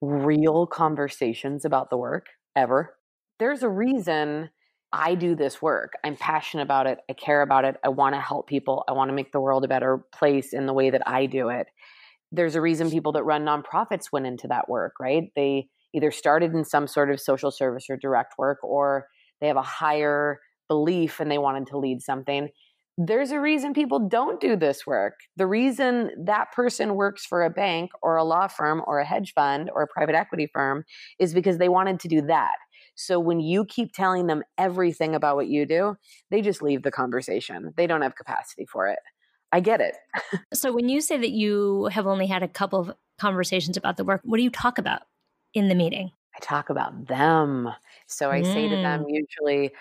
real 0.00 0.66
conversations 0.66 1.64
about 1.64 1.90
the 1.90 1.96
work 1.96 2.26
ever 2.54 2.94
there's 3.38 3.62
a 3.62 3.68
reason 3.68 4.50
I 4.92 5.16
do 5.16 5.34
this 5.34 5.60
work. 5.60 5.94
I'm 6.04 6.16
passionate 6.16 6.62
about 6.62 6.86
it. 6.86 6.98
I 7.10 7.14
care 7.14 7.42
about 7.42 7.64
it. 7.64 7.76
I 7.84 7.88
want 7.88 8.14
to 8.14 8.20
help 8.20 8.48
people. 8.48 8.84
I 8.88 8.92
want 8.92 9.08
to 9.08 9.14
make 9.14 9.32
the 9.32 9.40
world 9.40 9.64
a 9.64 9.68
better 9.68 10.04
place 10.14 10.52
in 10.52 10.66
the 10.66 10.72
way 10.72 10.90
that 10.90 11.02
I 11.06 11.26
do 11.26 11.48
it. 11.48 11.66
There's 12.30 12.54
a 12.54 12.60
reason 12.60 12.90
people 12.90 13.12
that 13.12 13.24
run 13.24 13.44
nonprofits 13.44 14.12
went 14.12 14.26
into 14.26 14.46
that 14.48 14.68
work, 14.68 14.92
right? 15.00 15.24
They 15.34 15.68
either 15.94 16.12
started 16.12 16.52
in 16.52 16.64
some 16.64 16.86
sort 16.86 17.10
of 17.10 17.20
social 17.20 17.50
service 17.50 17.86
or 17.90 17.96
direct 17.96 18.34
work, 18.38 18.58
or 18.62 19.06
they 19.40 19.48
have 19.48 19.56
a 19.56 19.62
higher 19.62 20.38
belief 20.68 21.20
and 21.20 21.30
they 21.30 21.38
wanted 21.38 21.66
to 21.68 21.78
lead 21.78 22.00
something. 22.00 22.48
There's 22.96 23.32
a 23.32 23.40
reason 23.40 23.74
people 23.74 24.08
don't 24.08 24.40
do 24.40 24.54
this 24.54 24.86
work. 24.86 25.14
The 25.36 25.46
reason 25.48 26.10
that 26.26 26.52
person 26.52 26.94
works 26.94 27.26
for 27.26 27.42
a 27.42 27.50
bank 27.50 27.90
or 28.00 28.16
a 28.16 28.24
law 28.24 28.46
firm 28.46 28.80
or 28.86 29.00
a 29.00 29.04
hedge 29.04 29.32
fund 29.34 29.70
or 29.74 29.82
a 29.82 29.88
private 29.88 30.14
equity 30.14 30.48
firm 30.52 30.84
is 31.18 31.34
because 31.34 31.58
they 31.58 31.68
wanted 31.68 31.98
to 32.00 32.08
do 32.08 32.22
that 32.22 32.54
so 32.94 33.18
when 33.18 33.40
you 33.40 33.64
keep 33.64 33.92
telling 33.92 34.26
them 34.26 34.42
everything 34.58 35.14
about 35.14 35.36
what 35.36 35.48
you 35.48 35.66
do, 35.66 35.96
they 36.30 36.40
just 36.40 36.62
leave 36.62 36.82
the 36.82 36.90
conversation. 36.90 37.72
They 37.76 37.86
don't 37.86 38.02
have 38.02 38.16
capacity 38.16 38.66
for 38.66 38.88
it. 38.88 38.98
I 39.52 39.60
get 39.60 39.80
it. 39.80 39.96
so 40.54 40.72
when 40.72 40.88
you 40.88 41.00
say 41.00 41.16
that 41.16 41.30
you 41.30 41.86
have 41.92 42.06
only 42.06 42.26
had 42.26 42.42
a 42.42 42.48
couple 42.48 42.80
of 42.80 42.92
conversations 43.18 43.76
about 43.76 43.96
the 43.96 44.04
work, 44.04 44.20
what 44.24 44.36
do 44.36 44.42
you 44.42 44.50
talk 44.50 44.78
about 44.78 45.02
in 45.54 45.68
the 45.68 45.74
meeting? 45.74 46.10
I 46.34 46.40
talk 46.40 46.70
about 46.70 47.06
them. 47.06 47.70
So 48.06 48.30
I 48.30 48.42
mm. 48.42 48.52
say 48.52 48.68
to 48.68 48.76
them 48.76 49.04
mm. 49.04 49.10
usually, 49.10 49.72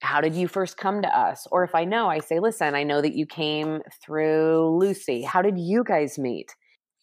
how 0.00 0.20
did 0.20 0.34
you 0.34 0.48
first 0.48 0.76
come 0.76 1.00
to 1.00 1.18
us? 1.18 1.46
Or 1.50 1.64
if 1.64 1.74
I 1.74 1.84
know, 1.84 2.08
I 2.08 2.18
say, 2.18 2.40
listen, 2.40 2.74
I 2.74 2.82
know 2.82 3.00
that 3.00 3.14
you 3.14 3.24
came 3.24 3.80
through 4.04 4.76
Lucy. 4.78 5.22
How 5.22 5.40
did 5.42 5.58
you 5.58 5.84
guys 5.84 6.18
meet? 6.18 6.54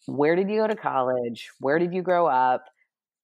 Where 0.06 0.36
did 0.36 0.50
you 0.50 0.60
go 0.60 0.66
to 0.66 0.76
college? 0.76 1.48
Where 1.60 1.78
did 1.78 1.92
you 1.92 2.02
grow 2.02 2.26
up? 2.26 2.64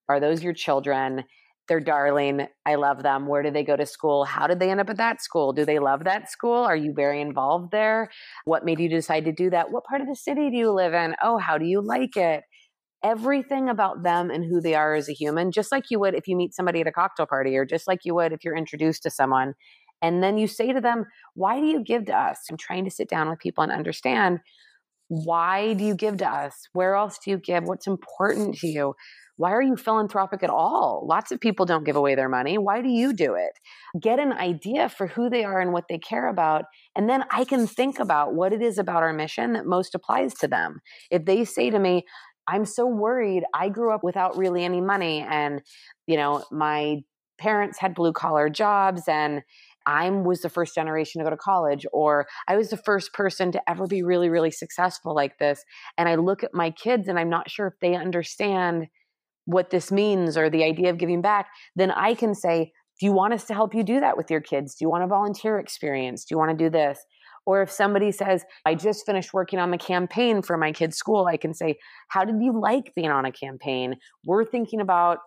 Are 0.08 0.18
those 0.18 0.42
your 0.42 0.54
children? 0.54 1.24
They're 1.68 1.80
darling. 1.80 2.46
I 2.64 2.76
love 2.76 3.02
them. 3.02 3.26
Where 3.26 3.42
do 3.42 3.50
they 3.50 3.64
go 3.64 3.76
to 3.76 3.86
school? 3.86 4.24
How 4.24 4.46
did 4.46 4.60
they 4.60 4.70
end 4.70 4.80
up 4.80 4.90
at 4.90 4.96
that 4.98 5.22
school? 5.22 5.52
Do 5.52 5.64
they 5.64 5.78
love 5.78 6.04
that 6.04 6.30
school? 6.30 6.64
Are 6.64 6.76
you 6.76 6.92
very 6.94 7.20
involved 7.20 7.72
there? 7.72 8.10
What 8.44 8.64
made 8.64 8.80
you 8.80 8.88
decide 8.88 9.24
to 9.24 9.32
do 9.32 9.50
that? 9.50 9.70
What 9.70 9.84
part 9.84 10.00
of 10.00 10.06
the 10.06 10.16
city 10.16 10.50
do 10.50 10.56
you 10.56 10.70
live 10.72 10.94
in? 10.94 11.14
Oh, 11.22 11.38
how 11.38 11.58
do 11.58 11.64
you 11.64 11.80
like 11.80 12.16
it? 12.16 12.44
Everything 13.02 13.68
about 13.68 14.02
them 14.02 14.30
and 14.30 14.44
who 14.44 14.60
they 14.60 14.74
are 14.74 14.94
as 14.94 15.08
a 15.08 15.12
human, 15.12 15.52
just 15.52 15.70
like 15.70 15.90
you 15.90 16.00
would 16.00 16.14
if 16.14 16.26
you 16.26 16.36
meet 16.36 16.54
somebody 16.54 16.80
at 16.80 16.86
a 16.86 16.92
cocktail 16.92 17.26
party, 17.26 17.56
or 17.56 17.64
just 17.64 17.86
like 17.86 18.00
you 18.04 18.14
would 18.14 18.32
if 18.32 18.44
you're 18.44 18.56
introduced 18.56 19.02
to 19.02 19.10
someone. 19.10 19.54
And 20.02 20.22
then 20.22 20.38
you 20.38 20.46
say 20.46 20.72
to 20.72 20.80
them, 20.80 21.04
Why 21.34 21.60
do 21.60 21.66
you 21.66 21.82
give 21.82 22.06
to 22.06 22.16
us? 22.16 22.38
I'm 22.50 22.56
trying 22.56 22.84
to 22.84 22.90
sit 22.90 23.08
down 23.08 23.28
with 23.28 23.38
people 23.38 23.62
and 23.62 23.72
understand 23.72 24.40
why 25.08 25.74
do 25.74 25.84
you 25.84 25.94
give 25.94 26.16
to 26.18 26.28
us? 26.28 26.68
Where 26.72 26.94
else 26.96 27.18
do 27.24 27.30
you 27.30 27.38
give? 27.38 27.64
What's 27.64 27.86
important 27.86 28.56
to 28.58 28.66
you? 28.66 28.94
Why 29.36 29.52
are 29.52 29.62
you 29.62 29.76
philanthropic 29.76 30.42
at 30.42 30.50
all? 30.50 31.04
Lots 31.06 31.30
of 31.30 31.40
people 31.40 31.66
don't 31.66 31.84
give 31.84 31.96
away 31.96 32.14
their 32.14 32.28
money. 32.28 32.58
Why 32.58 32.80
do 32.80 32.88
you 32.88 33.12
do 33.12 33.34
it? 33.34 33.52
Get 34.00 34.18
an 34.18 34.32
idea 34.32 34.88
for 34.88 35.08
who 35.08 35.28
they 35.28 35.44
are 35.44 35.60
and 35.60 35.72
what 35.72 35.84
they 35.88 35.98
care 35.98 36.28
about. 36.28 36.64
And 36.94 37.08
then 37.08 37.24
I 37.30 37.44
can 37.44 37.66
think 37.66 37.98
about 37.98 38.34
what 38.34 38.52
it 38.52 38.62
is 38.62 38.78
about 38.78 39.02
our 39.02 39.12
mission 39.12 39.52
that 39.52 39.66
most 39.66 39.94
applies 39.94 40.34
to 40.34 40.48
them. 40.48 40.80
If 41.10 41.24
they 41.26 41.44
say 41.44 41.70
to 41.70 41.78
me, 41.78 42.04
I'm 42.48 42.64
so 42.64 42.86
worried, 42.86 43.44
I 43.54 43.68
grew 43.68 43.92
up 43.92 44.04
without 44.04 44.36
really 44.36 44.64
any 44.64 44.80
money, 44.80 45.26
and, 45.28 45.62
you 46.06 46.16
know, 46.16 46.44
my 46.52 46.98
parents 47.38 47.78
had 47.78 47.94
blue 47.94 48.12
collar 48.12 48.48
jobs 48.48 49.02
and 49.08 49.42
I 49.86 50.10
was 50.10 50.40
the 50.40 50.48
first 50.48 50.74
generation 50.74 51.20
to 51.20 51.24
go 51.24 51.30
to 51.30 51.36
college, 51.36 51.86
or 51.92 52.26
I 52.48 52.56
was 52.56 52.70
the 52.70 52.76
first 52.76 53.12
person 53.12 53.52
to 53.52 53.70
ever 53.70 53.86
be 53.86 54.02
really, 54.02 54.28
really 54.28 54.50
successful 54.50 55.14
like 55.14 55.38
this. 55.38 55.62
And 55.96 56.08
I 56.08 56.16
look 56.16 56.42
at 56.42 56.54
my 56.54 56.70
kids 56.72 57.08
and 57.08 57.18
I'm 57.18 57.30
not 57.30 57.50
sure 57.50 57.68
if 57.68 57.74
they 57.80 57.94
understand 57.94 58.88
what 59.46 59.70
this 59.70 59.90
means 59.90 60.36
or 60.36 60.50
the 60.50 60.64
idea 60.64 60.90
of 60.90 60.98
giving 60.98 61.22
back, 61.22 61.48
then 61.74 61.90
I 61.90 62.14
can 62.14 62.34
say, 62.34 62.72
Do 63.00 63.06
you 63.06 63.12
want 63.12 63.32
us 63.32 63.44
to 63.46 63.54
help 63.54 63.74
you 63.74 63.82
do 63.82 64.00
that 64.00 64.16
with 64.16 64.30
your 64.30 64.40
kids? 64.40 64.74
Do 64.74 64.84
you 64.84 64.90
want 64.90 65.04
a 65.04 65.08
volunteer 65.08 65.58
experience? 65.58 66.24
Do 66.24 66.34
you 66.34 66.38
want 66.38 66.56
to 66.56 66.64
do 66.64 66.70
this? 66.70 66.98
Or 67.46 67.62
if 67.62 67.70
somebody 67.70 68.10
says, 68.10 68.44
I 68.66 68.74
just 68.74 69.06
finished 69.06 69.32
working 69.32 69.60
on 69.60 69.70
the 69.70 69.78
campaign 69.78 70.42
for 70.42 70.56
my 70.56 70.72
kid's 70.72 70.96
school, 70.96 71.26
I 71.26 71.36
can 71.36 71.54
say, 71.54 71.76
How 72.08 72.24
did 72.24 72.36
you 72.40 72.60
like 72.60 72.92
being 72.94 73.10
on 73.10 73.24
a 73.24 73.32
campaign? 73.32 73.96
We're 74.24 74.44
thinking 74.44 74.80
about 74.80 75.18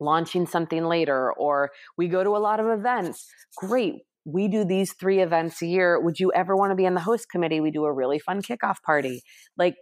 launching 0.00 0.46
something 0.46 0.84
later, 0.84 1.32
or 1.32 1.70
we 1.96 2.08
go 2.08 2.22
to 2.22 2.30
a 2.30 2.38
lot 2.38 2.60
of 2.60 2.66
events. 2.66 3.26
Great. 3.56 3.94
We 4.24 4.48
do 4.48 4.64
these 4.64 4.92
three 4.92 5.20
events 5.20 5.62
a 5.62 5.66
year. 5.66 5.98
Would 6.00 6.20
you 6.20 6.30
ever 6.34 6.54
want 6.54 6.70
to 6.70 6.76
be 6.76 6.84
in 6.84 6.94
the 6.94 7.00
host 7.00 7.30
committee? 7.30 7.60
We 7.60 7.70
do 7.70 7.84
a 7.84 7.92
really 7.92 8.18
fun 8.18 8.42
kickoff 8.42 8.76
party. 8.84 9.22
Like, 9.56 9.76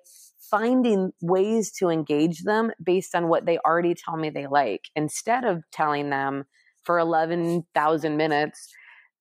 finding 0.50 1.12
ways 1.20 1.72
to 1.72 1.88
engage 1.88 2.42
them 2.42 2.70
based 2.82 3.14
on 3.14 3.28
what 3.28 3.46
they 3.46 3.58
already 3.58 3.94
tell 3.94 4.16
me 4.16 4.30
they 4.30 4.46
like 4.46 4.88
instead 4.94 5.44
of 5.44 5.62
telling 5.72 6.10
them 6.10 6.44
for 6.84 6.98
11,000 6.98 8.16
minutes 8.16 8.68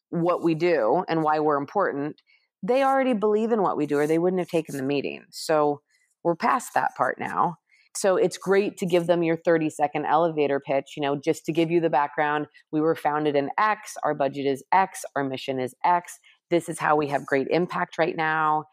what 0.10 0.44
we 0.44 0.56
do 0.56 1.04
and 1.10 1.24
why 1.24 1.40
we're 1.40 1.58
important. 1.58 2.22
They 2.64 2.84
already 2.84 3.14
believe 3.14 3.52
in 3.52 3.62
what 3.62 3.78
we 3.78 3.86
do 3.86 3.98
or 3.98 4.08
they 4.08 4.20
wouldn't 4.20 4.40
have 4.40 4.50
taken 4.50 4.78
the 4.78 4.84
meeting. 4.84 5.26
So 5.32 5.82
we're 6.24 6.36
past 6.36 6.74
that 6.74 6.96
part 6.96 7.20
now. 7.20 7.58
So 7.96 8.18
it's 8.18 8.38
great 8.38 8.78
to 8.78 8.86
give 8.86 9.08
them 9.08 9.24
your 9.24 9.38
30 9.38 9.70
second 9.70 10.06
elevator 10.06 10.60
pitch, 10.60 10.94
you 10.98 11.02
know, 11.02 11.16
just 11.16 11.46
to 11.46 11.54
give 11.54 11.72
you 11.72 11.80
the 11.80 11.90
background. 11.90 12.48
We 12.72 12.82
were 12.82 12.96
founded 12.96 13.36
in 13.36 13.50
X, 13.58 13.96
our 14.04 14.14
budget 14.14 14.46
is 14.46 14.64
X, 14.72 15.06
our 15.16 15.24
mission 15.24 15.60
is 15.60 15.74
X. 15.84 16.20
this 16.50 16.68
is 16.68 16.78
how 16.78 16.96
we 16.96 17.08
have 17.08 17.26
great 17.26 17.48
impact 17.50 17.98
right 17.98 18.16
now 18.16 18.66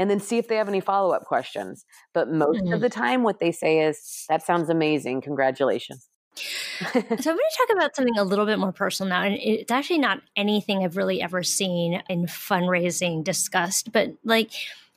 and 0.00 0.08
then 0.10 0.18
see 0.18 0.38
if 0.38 0.48
they 0.48 0.56
have 0.56 0.68
any 0.68 0.80
follow 0.80 1.14
up 1.14 1.26
questions. 1.26 1.84
But 2.14 2.30
most 2.30 2.62
mm-hmm. 2.64 2.72
of 2.72 2.80
the 2.80 2.88
time, 2.88 3.22
what 3.22 3.38
they 3.38 3.52
say 3.52 3.80
is, 3.80 4.24
that 4.30 4.42
sounds 4.42 4.70
amazing. 4.70 5.20
Congratulations. 5.20 6.08
so 6.36 6.88
I'm 6.94 7.02
going 7.02 7.20
to 7.20 7.58
talk 7.58 7.76
about 7.76 7.94
something 7.94 8.16
a 8.16 8.24
little 8.24 8.46
bit 8.46 8.58
more 8.58 8.72
personal 8.72 9.10
now, 9.10 9.22
and 9.24 9.36
it's 9.38 9.70
actually 9.70 9.98
not 9.98 10.22
anything 10.36 10.82
I've 10.82 10.96
really 10.96 11.20
ever 11.20 11.42
seen 11.42 12.02
in 12.08 12.24
fundraising 12.24 13.22
discussed, 13.22 13.92
but 13.92 14.12
like 14.24 14.52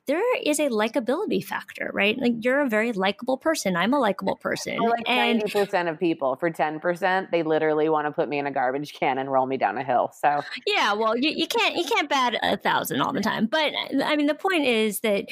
there 0.06 0.22
is 0.42 0.60
a 0.60 0.70
likability 0.70 1.44
factor, 1.44 1.90
right? 1.94 2.18
Like 2.20 2.34
you're 2.42 2.62
a 2.62 2.70
very 2.70 2.92
likable 2.92 3.38
person. 3.38 3.78
I'm 3.78 3.94
a 3.94 4.00
likable 4.00 4.36
person. 4.36 4.78
For 4.78 4.90
like 4.90 5.08
ninety 5.08 5.50
percent 5.50 5.88
of 5.88 6.00
people. 6.00 6.36
For 6.36 6.50
ten 6.50 6.80
percent, 6.80 7.32
they 7.32 7.44
literally 7.44 7.88
want 7.90 8.08
to 8.08 8.12
put 8.12 8.28
me 8.28 8.40
in 8.40 8.46
a 8.46 8.52
garbage 8.52 8.94
can 8.94 9.18
and 9.18 9.32
roll 9.32 9.46
me 9.46 9.58
down 9.58 9.78
a 9.78 9.84
hill. 9.84 10.12
So 10.20 10.42
yeah, 10.68 10.94
well, 10.94 11.18
you, 11.18 11.32
you 11.32 11.48
can't 11.48 11.76
you 11.76 11.86
can't 11.86 12.10
bat 12.10 12.36
a 12.42 12.58
thousand 12.58 13.02
all 13.02 13.14
the 13.14 13.22
time. 13.22 13.46
But 13.46 13.72
I 14.04 14.16
mean, 14.16 14.28
the 14.28 14.36
point 14.36 14.66
is 14.66 15.00
that 15.02 15.26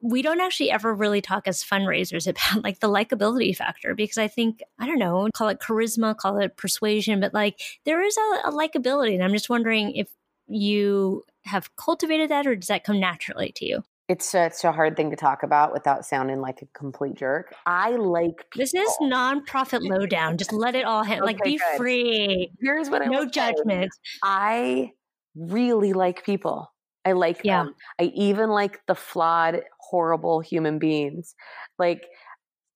we 0.00 0.22
don't 0.22 0.40
actually 0.40 0.70
ever 0.70 0.94
really 0.94 1.20
talk 1.20 1.48
as 1.48 1.64
fundraisers 1.64 2.28
about 2.28 2.62
like 2.64 2.80
the 2.80 2.88
likability 2.88 3.56
factor 3.56 3.94
because 3.94 4.18
I 4.18 4.28
think, 4.28 4.62
I 4.78 4.86
don't 4.86 4.98
know, 4.98 5.28
call 5.34 5.48
it 5.48 5.58
charisma, 5.58 6.16
call 6.16 6.38
it 6.38 6.56
persuasion, 6.56 7.20
but 7.20 7.34
like 7.34 7.60
there 7.84 8.02
is 8.02 8.16
a, 8.16 8.48
a 8.48 8.52
likability. 8.52 9.14
And 9.14 9.24
I'm 9.24 9.32
just 9.32 9.50
wondering 9.50 9.96
if 9.96 10.08
you 10.46 11.24
have 11.48 11.74
cultivated 11.76 12.30
that 12.30 12.46
or 12.46 12.56
does 12.56 12.68
that 12.68 12.84
come 12.84 13.00
naturally 13.00 13.52
to 13.56 13.66
you? 13.66 13.82
It's 14.08 14.26
such 14.26 14.64
a 14.64 14.72
hard 14.72 14.96
thing 14.96 15.10
to 15.10 15.16
talk 15.16 15.42
about 15.42 15.72
without 15.72 16.06
sounding 16.06 16.40
like 16.40 16.62
a 16.62 16.66
complete 16.78 17.14
jerk. 17.14 17.54
I 17.66 17.90
like 17.90 18.46
people. 18.50 18.64
This 18.64 18.74
is 18.74 18.96
nonprofit 19.02 19.80
lowdown. 19.82 20.38
Just 20.38 20.52
let 20.52 20.74
it 20.74 20.86
all 20.86 21.04
hit. 21.04 21.18
Okay, 21.18 21.26
like 21.26 21.42
be 21.42 21.58
good. 21.58 21.76
free. 21.76 22.50
Here's 22.58 22.88
what 22.88 23.02
I 23.02 23.06
No 23.06 23.26
judgment. 23.26 23.92
Say. 23.92 24.18
I 24.22 24.92
really 25.36 25.92
like 25.92 26.24
people. 26.24 26.72
I 27.04 27.12
like 27.12 27.42
yeah. 27.44 27.64
them. 27.64 27.74
I 28.00 28.04
even 28.14 28.48
like 28.48 28.80
the 28.86 28.94
flawed, 28.94 29.60
horrible 29.78 30.40
human 30.40 30.78
beings. 30.78 31.34
Like 31.78 32.06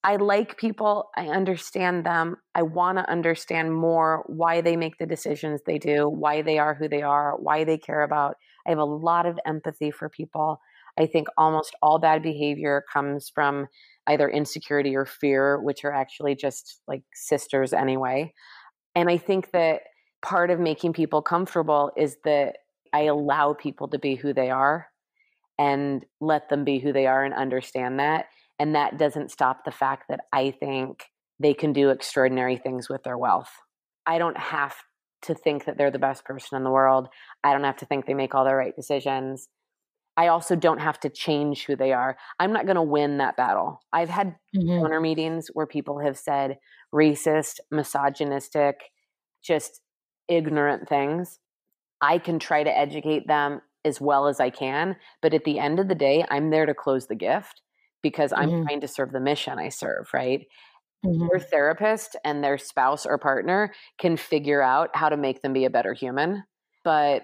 I 0.05 0.17
like 0.17 0.59
people. 0.59 1.11
I 1.17 1.29
understand 1.29 2.05
them. 2.05 2.37
I 2.55 2.63
want 2.63 2.99
to 2.99 3.09
understand 3.09 3.75
more 3.75 4.25
why 4.27 4.61
they 4.61 4.77
make 4.77 4.99
the 4.99 5.07
decisions 5.07 5.61
they 5.65 5.79
do, 5.79 6.09
why 6.09 6.43
they 6.43 6.59
are 6.59 6.75
who 6.75 6.89
they 6.89 7.03
are, 7.03 7.37
why 7.39 7.65
they 7.65 7.79
care 7.79 8.03
about. 8.03 8.37
I 8.67 8.71
have 8.71 8.79
a 8.79 8.85
lot 8.85 9.27
of 9.27 9.39
empathy 9.47 9.91
for 9.91 10.09
people. 10.09 10.61
I 10.99 11.07
think 11.07 11.29
almost 11.37 11.75
all 11.81 11.99
bad 11.99 12.23
behavior 12.23 12.85
comes 12.93 13.31
from 13.35 13.67
either 14.07 14.29
insecurity 14.29 14.95
or 14.95 15.07
fear, 15.07 15.61
which 15.61 15.85
are 15.85 15.93
actually 15.93 16.35
just 16.35 16.81
like 16.87 17.03
sisters 17.15 17.73
anyway. 17.73 18.33
And 18.95 19.09
I 19.09 19.17
think 19.17 19.53
that 19.53 19.83
part 20.23 20.51
of 20.51 20.61
making 20.61 20.93
people 20.93 21.23
comfortable 21.23 21.91
is 21.97 22.17
that 22.25 22.57
I 22.93 23.03
allow 23.05 23.55
people 23.55 23.89
to 23.89 23.99
be 23.99 24.17
who 24.17 24.35
they 24.35 24.51
are 24.51 24.87
and 25.59 26.05
let 26.21 26.49
them 26.49 26.65
be 26.65 26.79
who 26.79 26.93
they 26.93 27.07
are 27.07 27.25
and 27.25 27.35
understand 27.35 27.99
that. 28.01 28.27
And 28.59 28.75
that 28.75 28.99
doesn't 28.99 29.31
stop 29.31 29.65
the 29.65 29.71
fact 29.71 30.05
that 30.09 30.21
I 30.33 30.51
think 30.51 31.05
they 31.41 31.55
can 31.55 31.73
do 31.73 31.91
extraordinary 31.91 32.57
things 32.57 32.89
with 32.89 33.03
their 33.03 33.19
wealth. 33.19 33.51
I 34.07 34.19
don't 34.19 34.39
have 34.39 34.75
to 35.23 35.35
think 35.35 35.65
that 35.65 35.79
they're 35.79 35.91
the 35.91 35.99
best 35.99 36.25
person 36.25 36.57
in 36.57 36.65
the 36.65 36.71
world. 36.71 37.09
I 37.43 37.53
don't 37.53 37.65
have 37.65 37.79
to 37.79 37.87
think 37.87 38.07
they 38.07 38.15
make 38.15 38.35
all 38.35 38.45
the 38.45 38.55
right 38.55 38.75
decisions. 38.75 39.49
I 40.17 40.29
also 40.29 40.57
don't 40.57 40.81
have 40.81 41.01
to 41.01 41.09
change 41.09 41.65
who 41.65 41.75
they 41.75 41.93
are. 41.93 42.17
I'm 42.39 42.53
not 42.53 42.67
going 42.67 42.77
to 42.77 42.83
win 42.83 43.19
that 43.19 43.37
battle. 43.37 43.81
I've 43.93 44.11
had 44.11 44.37
mm-hmm. 44.55 44.83
donor 44.83 45.01
meetings 45.01 45.49
where 45.55 45.67
people 45.67 46.01
have 46.01 46.19
said 46.19 46.59
racist, 46.95 47.61
misogynistic, 47.71 48.77
just 49.43 49.81
ignorant 50.29 50.89
things. 50.89 51.39
I 52.01 52.19
can 52.19 52.39
try 52.39 52.63
to 52.63 52.79
educate 52.79 53.27
them 53.27 53.63
as 53.85 54.01
well 54.01 54.27
as 54.27 54.39
I 54.39 54.51
can, 54.51 54.97
but 55.23 55.35
at 55.35 55.45
the 55.45 55.59
end 55.59 55.81
of 55.81 55.89
the 55.89 55.95
day, 55.95 56.25
I'm 56.31 56.51
there 56.51 56.67
to 56.67 56.75
close 56.75 57.07
the 57.07 57.15
gift 57.15 57.63
because 58.03 58.33
I'm 58.33 58.51
mm-hmm. 58.51 58.63
trying 58.65 58.81
to 58.83 58.89
serve 58.89 59.13
the 59.13 59.21
mission 59.21 59.59
I 59.59 59.71
serve, 59.71 60.09
right? 60.13 60.47
Mm-hmm. 61.05 61.27
Their 61.29 61.41
therapist 61.41 62.17
and 62.25 62.45
their 62.45 62.59
spouse 62.59 63.07
or 63.07 63.19
partner 63.19 63.73
can 63.99 64.17
figure 64.17 64.63
out 64.63 64.91
how 64.95 65.09
to 65.09 65.17
make 65.17 65.43
them 65.43 65.53
be 65.53 65.65
a 65.65 65.71
better 65.71 65.93
human, 65.93 66.45
but 66.85 67.23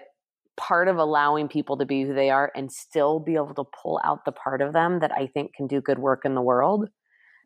part 0.57 0.89
of 0.89 0.97
allowing 0.97 1.47
people 1.47 1.77
to 1.77 1.85
be 1.85 2.03
who 2.03 2.13
they 2.13 2.29
are 2.29 2.51
and 2.53 2.69
still 2.69 3.19
be 3.19 3.35
able 3.35 3.53
to 3.53 3.63
pull 3.81 4.01
out 4.03 4.25
the 4.25 4.31
part 4.33 4.61
of 4.61 4.73
them 4.73 4.99
that 4.99 5.11
I 5.13 5.27
think 5.27 5.53
can 5.53 5.67
do 5.67 5.79
good 5.79 5.99
work 5.99 6.25
in 6.25 6.35
the 6.35 6.41
world 6.41 6.89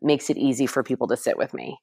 makes 0.02 0.28
it 0.28 0.36
easy 0.36 0.66
for 0.66 0.82
people 0.82 1.06
to 1.08 1.16
sit 1.16 1.38
with 1.38 1.54
me. 1.54 1.78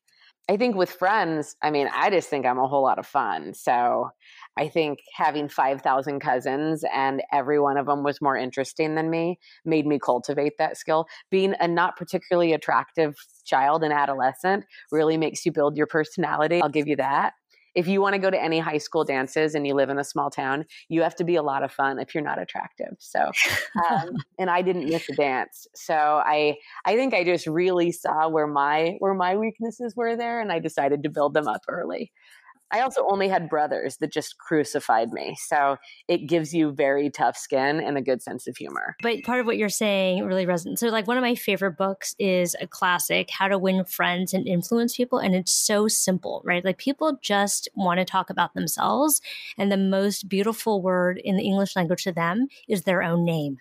I 0.49 0.57
think 0.57 0.75
with 0.75 0.91
friends, 0.91 1.55
I 1.61 1.71
mean, 1.71 1.89
I 1.93 2.09
just 2.09 2.29
think 2.29 2.45
I'm 2.45 2.57
a 2.57 2.67
whole 2.67 2.83
lot 2.83 2.99
of 2.99 3.07
fun. 3.07 3.53
So 3.53 4.09
I 4.57 4.67
think 4.67 4.99
having 5.15 5.47
5,000 5.47 6.19
cousins 6.19 6.83
and 6.93 7.21
every 7.31 7.59
one 7.59 7.77
of 7.77 7.85
them 7.85 8.03
was 8.03 8.21
more 8.21 8.35
interesting 8.35 8.95
than 8.95 9.09
me 9.09 9.39
made 9.63 9.85
me 9.85 9.97
cultivate 9.97 10.57
that 10.57 10.77
skill. 10.77 11.07
Being 11.29 11.55
a 11.59 11.67
not 11.67 11.95
particularly 11.95 12.53
attractive 12.53 13.15
child 13.45 13.83
and 13.83 13.93
adolescent 13.93 14.65
really 14.91 15.17
makes 15.17 15.45
you 15.45 15.51
build 15.51 15.77
your 15.77 15.87
personality. 15.87 16.61
I'll 16.61 16.69
give 16.69 16.87
you 16.87 16.97
that 16.97 17.33
if 17.75 17.87
you 17.87 18.01
want 18.01 18.13
to 18.13 18.19
go 18.19 18.29
to 18.29 18.41
any 18.41 18.59
high 18.59 18.77
school 18.77 19.03
dances 19.03 19.55
and 19.55 19.65
you 19.65 19.73
live 19.73 19.89
in 19.89 19.97
a 19.97 20.03
small 20.03 20.29
town, 20.29 20.65
you 20.89 21.01
have 21.01 21.15
to 21.15 21.23
be 21.23 21.35
a 21.35 21.41
lot 21.41 21.63
of 21.63 21.71
fun 21.71 21.99
if 21.99 22.13
you're 22.13 22.23
not 22.23 22.41
attractive. 22.41 22.95
So, 22.99 23.31
um, 23.89 24.11
and 24.39 24.49
I 24.49 24.61
didn't 24.61 24.89
miss 24.89 25.09
a 25.09 25.13
dance. 25.13 25.67
So 25.75 25.93
I, 25.93 26.57
I 26.85 26.95
think 26.95 27.13
I 27.13 27.23
just 27.23 27.47
really 27.47 27.91
saw 27.91 28.27
where 28.29 28.47
my, 28.47 28.95
where 28.99 29.13
my 29.13 29.35
weaknesses 29.37 29.95
were 29.95 30.15
there 30.15 30.41
and 30.41 30.51
I 30.51 30.59
decided 30.59 31.03
to 31.03 31.09
build 31.09 31.33
them 31.33 31.47
up 31.47 31.61
early. 31.67 32.11
I 32.71 32.81
also 32.81 33.05
only 33.07 33.27
had 33.27 33.49
brothers 33.49 33.97
that 33.97 34.11
just 34.11 34.37
crucified 34.37 35.11
me. 35.11 35.35
So 35.39 35.77
it 36.07 36.27
gives 36.27 36.53
you 36.53 36.71
very 36.71 37.09
tough 37.09 37.37
skin 37.37 37.79
and 37.81 37.97
a 37.97 38.01
good 38.01 38.21
sense 38.21 38.47
of 38.47 38.55
humor. 38.57 38.95
But 39.01 39.23
part 39.23 39.39
of 39.39 39.45
what 39.45 39.57
you're 39.57 39.69
saying 39.69 40.25
really 40.25 40.45
resonates. 40.45 40.79
So, 40.79 40.87
like, 40.87 41.07
one 41.07 41.17
of 41.17 41.21
my 41.21 41.35
favorite 41.35 41.77
books 41.77 42.15
is 42.17 42.55
a 42.61 42.67
classic, 42.67 43.29
How 43.29 43.47
to 43.47 43.57
Win 43.57 43.83
Friends 43.85 44.33
and 44.33 44.47
Influence 44.47 44.95
People. 44.95 45.19
And 45.19 45.35
it's 45.35 45.51
so 45.51 45.87
simple, 45.87 46.41
right? 46.45 46.63
Like, 46.63 46.77
people 46.77 47.17
just 47.21 47.67
want 47.75 47.99
to 47.99 48.05
talk 48.05 48.29
about 48.29 48.53
themselves. 48.53 49.21
And 49.57 49.71
the 49.71 49.77
most 49.77 50.29
beautiful 50.29 50.81
word 50.81 51.19
in 51.23 51.37
the 51.37 51.43
English 51.43 51.75
language 51.75 52.03
to 52.05 52.11
them 52.11 52.47
is 52.67 52.83
their 52.83 53.03
own 53.03 53.25
name. 53.25 53.57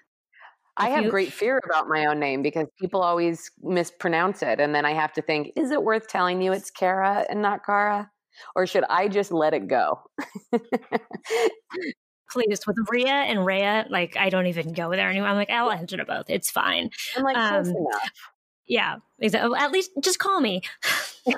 I 0.76 0.88
have 0.90 1.04
you, 1.04 1.10
great 1.10 1.32
fear 1.32 1.60
about 1.64 1.88
my 1.88 2.06
own 2.06 2.20
name 2.20 2.42
because 2.42 2.66
people 2.80 3.02
always 3.02 3.50
mispronounce 3.62 4.42
it. 4.42 4.60
And 4.60 4.74
then 4.74 4.86
I 4.86 4.92
have 4.92 5.12
to 5.14 5.22
think, 5.22 5.52
is 5.56 5.70
it 5.72 5.82
worth 5.82 6.08
telling 6.08 6.40
you 6.40 6.52
it's 6.52 6.70
Kara 6.70 7.26
and 7.28 7.42
not 7.42 7.66
Kara? 7.66 8.10
Or 8.54 8.66
should 8.66 8.84
I 8.88 9.08
just 9.08 9.32
let 9.32 9.54
it 9.54 9.68
go? 9.68 10.00
Please, 12.30 12.64
with 12.66 12.76
Ria 12.90 13.08
and 13.08 13.44
Rhea, 13.44 13.86
like 13.90 14.16
I 14.16 14.30
don't 14.30 14.46
even 14.46 14.72
go 14.72 14.90
there 14.90 15.10
anymore. 15.10 15.28
I'm 15.28 15.36
like, 15.36 15.50
I'll 15.50 15.72
answer 15.72 15.96
to 15.96 16.04
both. 16.04 16.26
It's 16.28 16.50
fine. 16.50 16.90
I'm 17.16 17.24
like, 17.24 17.36
um, 17.36 17.66
enough. 17.66 18.10
Yeah, 18.68 18.96
exactly. 19.18 19.58
At 19.58 19.72
least 19.72 19.90
just 20.00 20.20
call 20.20 20.40
me. 20.40 20.62
so 21.26 21.32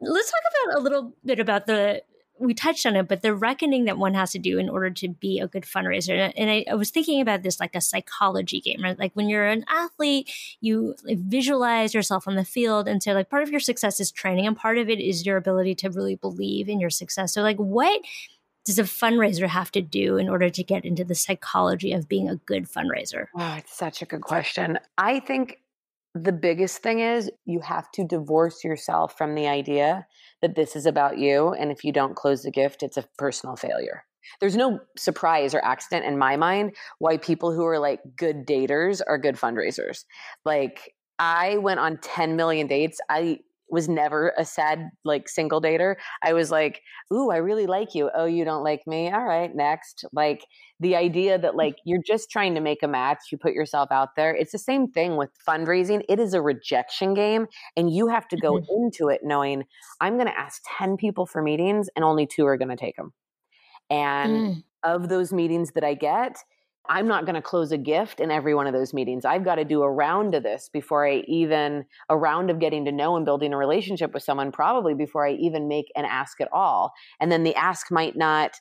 let's 0.00 0.30
talk 0.30 0.40
about 0.64 0.78
a 0.78 0.80
little 0.80 1.12
bit 1.24 1.38
about 1.38 1.66
the 1.66 2.02
we 2.38 2.54
touched 2.54 2.84
on 2.86 2.96
it, 2.96 3.08
but 3.08 3.22
the 3.22 3.34
reckoning 3.34 3.84
that 3.84 3.98
one 3.98 4.14
has 4.14 4.32
to 4.32 4.38
do 4.38 4.58
in 4.58 4.68
order 4.68 4.90
to 4.90 5.08
be 5.08 5.40
a 5.40 5.46
good 5.46 5.64
fundraiser. 5.64 6.32
And 6.36 6.50
I, 6.50 6.64
I, 6.70 6.74
was 6.74 6.90
thinking 6.90 7.20
about 7.20 7.42
this 7.42 7.60
like 7.60 7.74
a 7.74 7.80
psychology 7.80 8.60
game, 8.60 8.82
right? 8.82 8.98
Like 8.98 9.12
when 9.14 9.28
you're 9.28 9.46
an 9.46 9.64
athlete, 9.68 10.30
you 10.60 10.94
visualize 11.04 11.94
yourself 11.94 12.28
on 12.28 12.36
the 12.36 12.44
field. 12.44 12.88
And 12.88 13.02
so, 13.02 13.12
like, 13.12 13.30
part 13.30 13.42
of 13.42 13.50
your 13.50 13.60
success 13.60 14.00
is 14.00 14.10
training, 14.10 14.46
and 14.46 14.56
part 14.56 14.78
of 14.78 14.90
it 14.90 15.00
is 15.00 15.24
your 15.24 15.36
ability 15.36 15.74
to 15.76 15.90
really 15.90 16.16
believe 16.16 16.68
in 16.68 16.80
your 16.80 16.90
success. 16.90 17.32
So, 17.32 17.42
like, 17.42 17.58
what 17.58 18.00
does 18.64 18.78
a 18.78 18.82
fundraiser 18.82 19.46
have 19.46 19.70
to 19.72 19.80
do 19.80 20.16
in 20.16 20.28
order 20.28 20.50
to 20.50 20.64
get 20.64 20.84
into 20.84 21.04
the 21.04 21.14
psychology 21.14 21.92
of 21.92 22.08
being 22.08 22.28
a 22.28 22.36
good 22.36 22.64
fundraiser? 22.64 23.26
Oh, 23.36 23.54
it's 23.54 23.74
such 23.74 24.02
a 24.02 24.06
good 24.06 24.22
question. 24.22 24.78
I 24.98 25.20
think 25.20 25.60
the 26.22 26.32
biggest 26.32 26.78
thing 26.78 27.00
is 27.00 27.30
you 27.44 27.60
have 27.60 27.90
to 27.92 28.04
divorce 28.04 28.64
yourself 28.64 29.16
from 29.16 29.34
the 29.34 29.46
idea 29.46 30.06
that 30.42 30.54
this 30.54 30.76
is 30.76 30.86
about 30.86 31.18
you. 31.18 31.52
And 31.52 31.70
if 31.70 31.84
you 31.84 31.92
don't 31.92 32.16
close 32.16 32.42
the 32.42 32.50
gift, 32.50 32.82
it's 32.82 32.96
a 32.96 33.08
personal 33.18 33.56
failure. 33.56 34.04
There's 34.40 34.56
no 34.56 34.80
surprise 34.96 35.54
or 35.54 35.64
accident 35.64 36.04
in 36.04 36.18
my 36.18 36.36
mind 36.36 36.74
why 36.98 37.16
people 37.16 37.52
who 37.52 37.64
are 37.64 37.78
like 37.78 38.00
good 38.16 38.46
daters 38.46 39.00
are 39.06 39.18
good 39.18 39.36
fundraisers. 39.36 40.04
Like, 40.44 40.94
I 41.18 41.56
went 41.58 41.80
on 41.80 41.98
10 41.98 42.36
million 42.36 42.66
dates. 42.66 42.98
I 43.08 43.38
was 43.68 43.88
never 43.88 44.32
a 44.38 44.44
sad 44.44 44.90
like 45.04 45.28
single 45.28 45.60
dater. 45.60 45.96
I 46.22 46.32
was 46.32 46.50
like, 46.50 46.82
"Ooh, 47.12 47.30
I 47.30 47.38
really 47.38 47.66
like 47.66 47.94
you. 47.94 48.10
Oh, 48.14 48.24
you 48.24 48.44
don't 48.44 48.62
like 48.62 48.86
me. 48.86 49.10
All 49.10 49.24
right, 49.24 49.54
next." 49.54 50.04
Like 50.12 50.46
the 50.78 50.96
idea 50.96 51.38
that 51.38 51.56
like 51.56 51.76
you're 51.84 52.02
just 52.06 52.30
trying 52.30 52.54
to 52.54 52.60
make 52.60 52.82
a 52.82 52.88
match, 52.88 53.18
you 53.32 53.38
put 53.38 53.54
yourself 53.54 53.90
out 53.90 54.14
there. 54.16 54.34
It's 54.34 54.52
the 54.52 54.58
same 54.58 54.88
thing 54.88 55.16
with 55.16 55.30
fundraising. 55.48 56.02
It 56.08 56.20
is 56.20 56.34
a 56.34 56.42
rejection 56.42 57.14
game 57.14 57.46
and 57.76 57.90
you 57.90 58.08
have 58.08 58.28
to 58.28 58.36
go 58.36 58.54
mm-hmm. 58.54 58.84
into 58.84 59.08
it 59.08 59.22
knowing 59.22 59.64
I'm 60.00 60.14
going 60.14 60.26
to 60.26 60.38
ask 60.38 60.62
10 60.78 60.96
people 60.96 61.26
for 61.26 61.42
meetings 61.42 61.88
and 61.96 62.04
only 62.04 62.26
two 62.26 62.46
are 62.46 62.58
going 62.58 62.68
to 62.68 62.76
take 62.76 62.96
them. 62.96 63.12
And 63.88 64.32
mm. 64.32 64.64
of 64.82 65.08
those 65.08 65.32
meetings 65.32 65.72
that 65.72 65.84
I 65.84 65.94
get, 65.94 66.36
I'm 66.88 67.08
not 67.08 67.24
going 67.24 67.34
to 67.34 67.42
close 67.42 67.72
a 67.72 67.78
gift 67.78 68.20
in 68.20 68.30
every 68.30 68.54
one 68.54 68.66
of 68.66 68.72
those 68.72 68.94
meetings. 68.94 69.24
I've 69.24 69.44
got 69.44 69.56
to 69.56 69.64
do 69.64 69.82
a 69.82 69.90
round 69.90 70.34
of 70.34 70.42
this 70.42 70.68
before 70.72 71.06
I 71.06 71.24
even, 71.26 71.84
a 72.08 72.16
round 72.16 72.50
of 72.50 72.58
getting 72.58 72.84
to 72.84 72.92
know 72.92 73.16
and 73.16 73.24
building 73.24 73.52
a 73.52 73.56
relationship 73.56 74.14
with 74.14 74.22
someone, 74.22 74.52
probably 74.52 74.94
before 74.94 75.26
I 75.26 75.32
even 75.32 75.68
make 75.68 75.86
an 75.96 76.04
ask 76.04 76.40
at 76.40 76.48
all. 76.52 76.92
And 77.20 77.30
then 77.30 77.44
the 77.44 77.54
ask 77.54 77.90
might 77.90 78.16
not, 78.16 78.60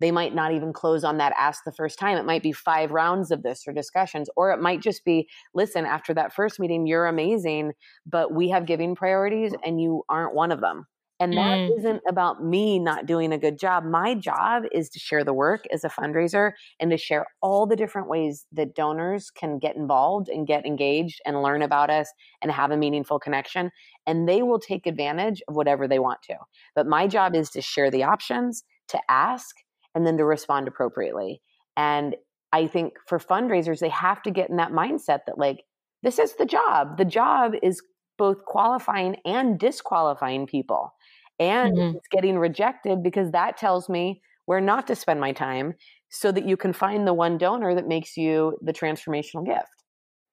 they 0.00 0.10
might 0.10 0.34
not 0.34 0.52
even 0.52 0.72
close 0.72 1.04
on 1.04 1.18
that 1.18 1.34
ask 1.38 1.64
the 1.64 1.72
first 1.72 1.98
time. 1.98 2.16
It 2.16 2.26
might 2.26 2.42
be 2.42 2.52
five 2.52 2.90
rounds 2.90 3.30
of 3.30 3.42
this 3.42 3.64
or 3.66 3.72
discussions, 3.72 4.28
or 4.36 4.50
it 4.52 4.60
might 4.60 4.80
just 4.80 5.04
be 5.04 5.28
listen, 5.54 5.86
after 5.86 6.12
that 6.14 6.34
first 6.34 6.58
meeting, 6.58 6.86
you're 6.86 7.06
amazing, 7.06 7.72
but 8.06 8.34
we 8.34 8.48
have 8.50 8.66
giving 8.66 8.94
priorities 8.94 9.52
and 9.64 9.80
you 9.80 10.02
aren't 10.08 10.34
one 10.34 10.52
of 10.52 10.60
them. 10.60 10.86
And 11.30 11.36
that 11.38 11.60
Mm. 11.68 11.74
not 11.84 12.00
about 12.08 12.44
me 12.44 12.78
not 12.78 13.06
doing 13.06 13.32
a 13.32 13.38
good 13.38 13.58
job. 13.58 13.84
My 13.84 14.14
job 14.14 14.64
is 14.72 14.88
to 14.90 14.98
share 14.98 15.24
the 15.24 15.32
work 15.34 15.64
as 15.72 15.84
a 15.84 15.88
fundraiser 15.88 16.52
and 16.80 16.90
to 16.90 16.96
share 16.96 17.26
all 17.42 17.66
the 17.66 17.76
different 17.76 18.08
ways 18.08 18.46
that 18.52 18.74
donors 18.74 19.30
can 19.30 19.58
get 19.58 19.76
involved 19.76 20.28
and 20.28 20.46
get 20.46 20.66
engaged 20.66 21.20
and 21.26 21.42
learn 21.42 21.62
about 21.62 21.90
us 21.90 22.12
and 22.42 22.50
have 22.52 22.70
a 22.70 22.76
meaningful 22.76 23.18
connection. 23.18 23.70
And 24.06 24.28
they 24.28 24.42
will 24.42 24.58
take 24.58 24.86
advantage 24.86 25.42
of 25.48 25.56
whatever 25.56 25.88
they 25.88 25.98
want 25.98 26.22
to. 26.24 26.36
But 26.74 26.86
my 26.86 27.06
job 27.06 27.34
is 27.34 27.50
to 27.50 27.62
share 27.62 27.90
the 27.90 28.02
options, 28.04 28.64
to 28.88 28.98
ask, 29.08 29.56
and 29.94 30.06
then 30.06 30.16
to 30.18 30.24
respond 30.24 30.68
appropriately. 30.68 31.40
And 31.76 32.16
I 32.52 32.66
think 32.66 32.94
for 33.06 33.18
fundraisers, 33.18 33.80
they 33.80 33.88
have 33.88 34.22
to 34.22 34.30
get 34.30 34.50
in 34.50 34.56
that 34.56 34.72
mindset 34.72 35.20
that, 35.26 35.38
like, 35.38 35.64
this 36.02 36.18
is 36.18 36.34
the 36.36 36.46
job. 36.46 36.98
The 36.98 37.04
job 37.04 37.54
is 37.62 37.82
both 38.16 38.44
qualifying 38.44 39.16
and 39.24 39.58
disqualifying 39.58 40.46
people. 40.46 40.94
And 41.38 41.72
Mhm. 41.72 41.94
it's 41.94 42.08
getting 42.08 42.38
rejected 42.38 43.02
because 43.02 43.30
that 43.32 43.56
tells 43.56 43.88
me 43.88 44.22
where 44.46 44.60
not 44.60 44.86
to 44.88 44.96
spend 44.96 45.20
my 45.20 45.32
time 45.32 45.74
so 46.10 46.30
that 46.32 46.46
you 46.46 46.56
can 46.56 46.72
find 46.72 47.06
the 47.06 47.14
one 47.14 47.38
donor 47.38 47.74
that 47.74 47.88
makes 47.88 48.16
you 48.16 48.58
the 48.62 48.72
transformational 48.72 49.44
gift. 49.44 49.68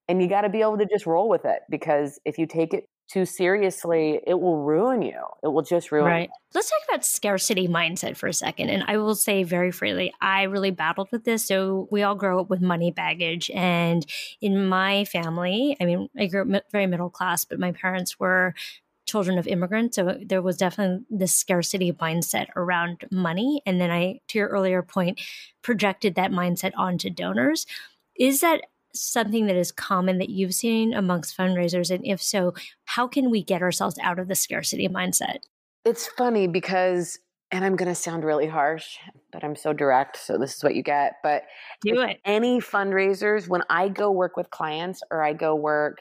And 0.07 0.21
you 0.21 0.29
got 0.29 0.41
to 0.41 0.49
be 0.49 0.61
able 0.61 0.77
to 0.77 0.85
just 0.85 1.05
roll 1.05 1.29
with 1.29 1.45
it 1.45 1.61
because 1.69 2.19
if 2.25 2.37
you 2.37 2.47
take 2.47 2.73
it 2.73 2.85
too 3.09 3.25
seriously, 3.25 4.21
it 4.27 4.35
will 4.35 4.63
ruin 4.63 5.01
you. 5.01 5.21
It 5.43 5.49
will 5.49 5.63
just 5.63 5.91
ruin 5.91 6.13
Right. 6.13 6.31
Let's 6.55 6.69
talk 6.69 6.79
about 6.89 7.05
scarcity 7.05 7.67
mindset 7.67 8.15
for 8.17 8.27
a 8.27 8.33
second. 8.33 8.69
And 8.69 8.83
I 8.87 8.97
will 8.97 9.13
say 9.13 9.43
very 9.43 9.71
freely, 9.71 10.13
I 10.21 10.43
really 10.43 10.71
battled 10.71 11.09
with 11.11 11.25
this. 11.25 11.45
So 11.45 11.87
we 11.91 12.01
all 12.01 12.15
grow 12.15 12.39
up 12.39 12.49
with 12.49 12.61
money 12.61 12.91
baggage. 12.91 13.51
And 13.51 14.05
in 14.39 14.65
my 14.67 15.05
family, 15.05 15.75
I 15.79 15.85
mean, 15.85 16.09
I 16.17 16.27
grew 16.27 16.55
up 16.55 16.63
very 16.71 16.87
middle 16.87 17.09
class, 17.09 17.45
but 17.45 17.59
my 17.59 17.71
parents 17.73 18.19
were 18.19 18.55
children 19.11 19.37
of 19.37 19.45
immigrants. 19.45 19.97
So 19.97 20.17
there 20.25 20.41
was 20.41 20.55
definitely 20.55 21.05
this 21.09 21.33
scarcity 21.33 21.91
mindset 21.91 22.47
around 22.55 23.03
money. 23.11 23.61
And 23.65 23.81
then 23.81 23.91
I, 23.91 24.21
to 24.29 24.37
your 24.37 24.47
earlier 24.47 24.81
point, 24.81 25.19
projected 25.61 26.15
that 26.15 26.31
mindset 26.31 26.71
onto 26.77 27.09
donors. 27.09 27.65
Is 28.17 28.39
that 28.39 28.61
something 28.93 29.47
that 29.47 29.57
is 29.57 29.71
common 29.71 30.17
that 30.19 30.29
you've 30.29 30.53
seen 30.53 30.93
amongst 30.93 31.37
fundraisers? 31.37 31.93
And 31.93 32.05
if 32.05 32.21
so, 32.21 32.53
how 32.85 33.07
can 33.07 33.29
we 33.29 33.43
get 33.43 33.61
ourselves 33.61 33.97
out 34.01 34.17
of 34.17 34.29
the 34.29 34.35
scarcity 34.35 34.87
mindset? 34.87 35.39
It's 35.83 36.07
funny 36.07 36.47
because, 36.47 37.19
and 37.51 37.65
I'm 37.65 37.75
going 37.75 37.89
to 37.89 37.95
sound 37.95 38.23
really 38.23 38.47
harsh, 38.47 38.97
but 39.33 39.43
I'm 39.43 39.55
so 39.57 39.73
direct. 39.73 40.15
So 40.17 40.37
this 40.37 40.55
is 40.55 40.63
what 40.63 40.75
you 40.75 40.83
get. 40.83 41.15
But 41.21 41.43
Do 41.81 42.01
it. 42.01 42.19
any 42.23 42.59
fundraisers, 42.61 43.49
when 43.49 43.63
I 43.69 43.89
go 43.89 44.09
work 44.09 44.37
with 44.37 44.49
clients 44.51 45.01
or 45.11 45.21
I 45.21 45.33
go 45.33 45.53
work 45.53 45.99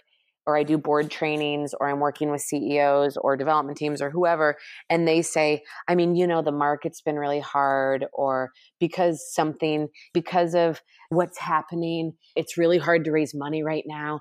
or 0.51 0.57
I 0.57 0.65
do 0.65 0.77
board 0.77 1.11
trainings 1.11 1.73
or 1.81 1.89
I'm 1.89 2.01
working 2.01 2.31
with 2.31 2.41
CEOs 2.43 3.17
or 3.17 3.37
development 3.37 3.79
teams 3.79 4.03
or 4.03 4.11
whoever, 4.11 4.57
and 4.89 5.07
they 5.07 5.23
say, 5.23 5.63
I 5.89 5.95
mean, 5.95 6.17
you 6.17 6.27
know, 6.27 6.43
the 6.43 6.53
market's 6.53 7.01
been 7.01 7.17
really 7.17 7.41
hard 7.41 8.07
or 8.13 8.51
because 8.81 9.25
something, 9.33 9.89
because 10.13 10.55
of 10.55 10.83
what's 11.11 11.39
happening, 11.39 12.13
it's 12.35 12.59
really 12.59 12.79
hard 12.79 13.05
to 13.05 13.13
raise 13.13 13.35
money 13.35 13.63
right 13.63 13.85
now. 13.87 14.21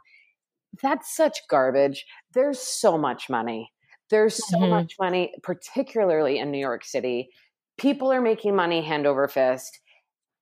That's 0.82 1.16
such 1.16 1.40
garbage. 1.50 2.06
There's 2.34 2.60
so 2.60 2.98
much 2.98 3.30
money. 3.30 3.72
There's 4.10 4.36
so 4.36 4.58
Mhm. 4.58 4.70
much 4.70 4.96
money, 5.00 5.34
particularly 5.44 6.38
in 6.40 6.52
New 6.52 6.60
York 6.60 6.84
City. 6.86 7.30
People 7.78 8.12
are 8.12 8.22
making 8.22 8.56
money 8.56 8.82
hand 8.82 9.08
over 9.08 9.28
fist. 9.28 9.80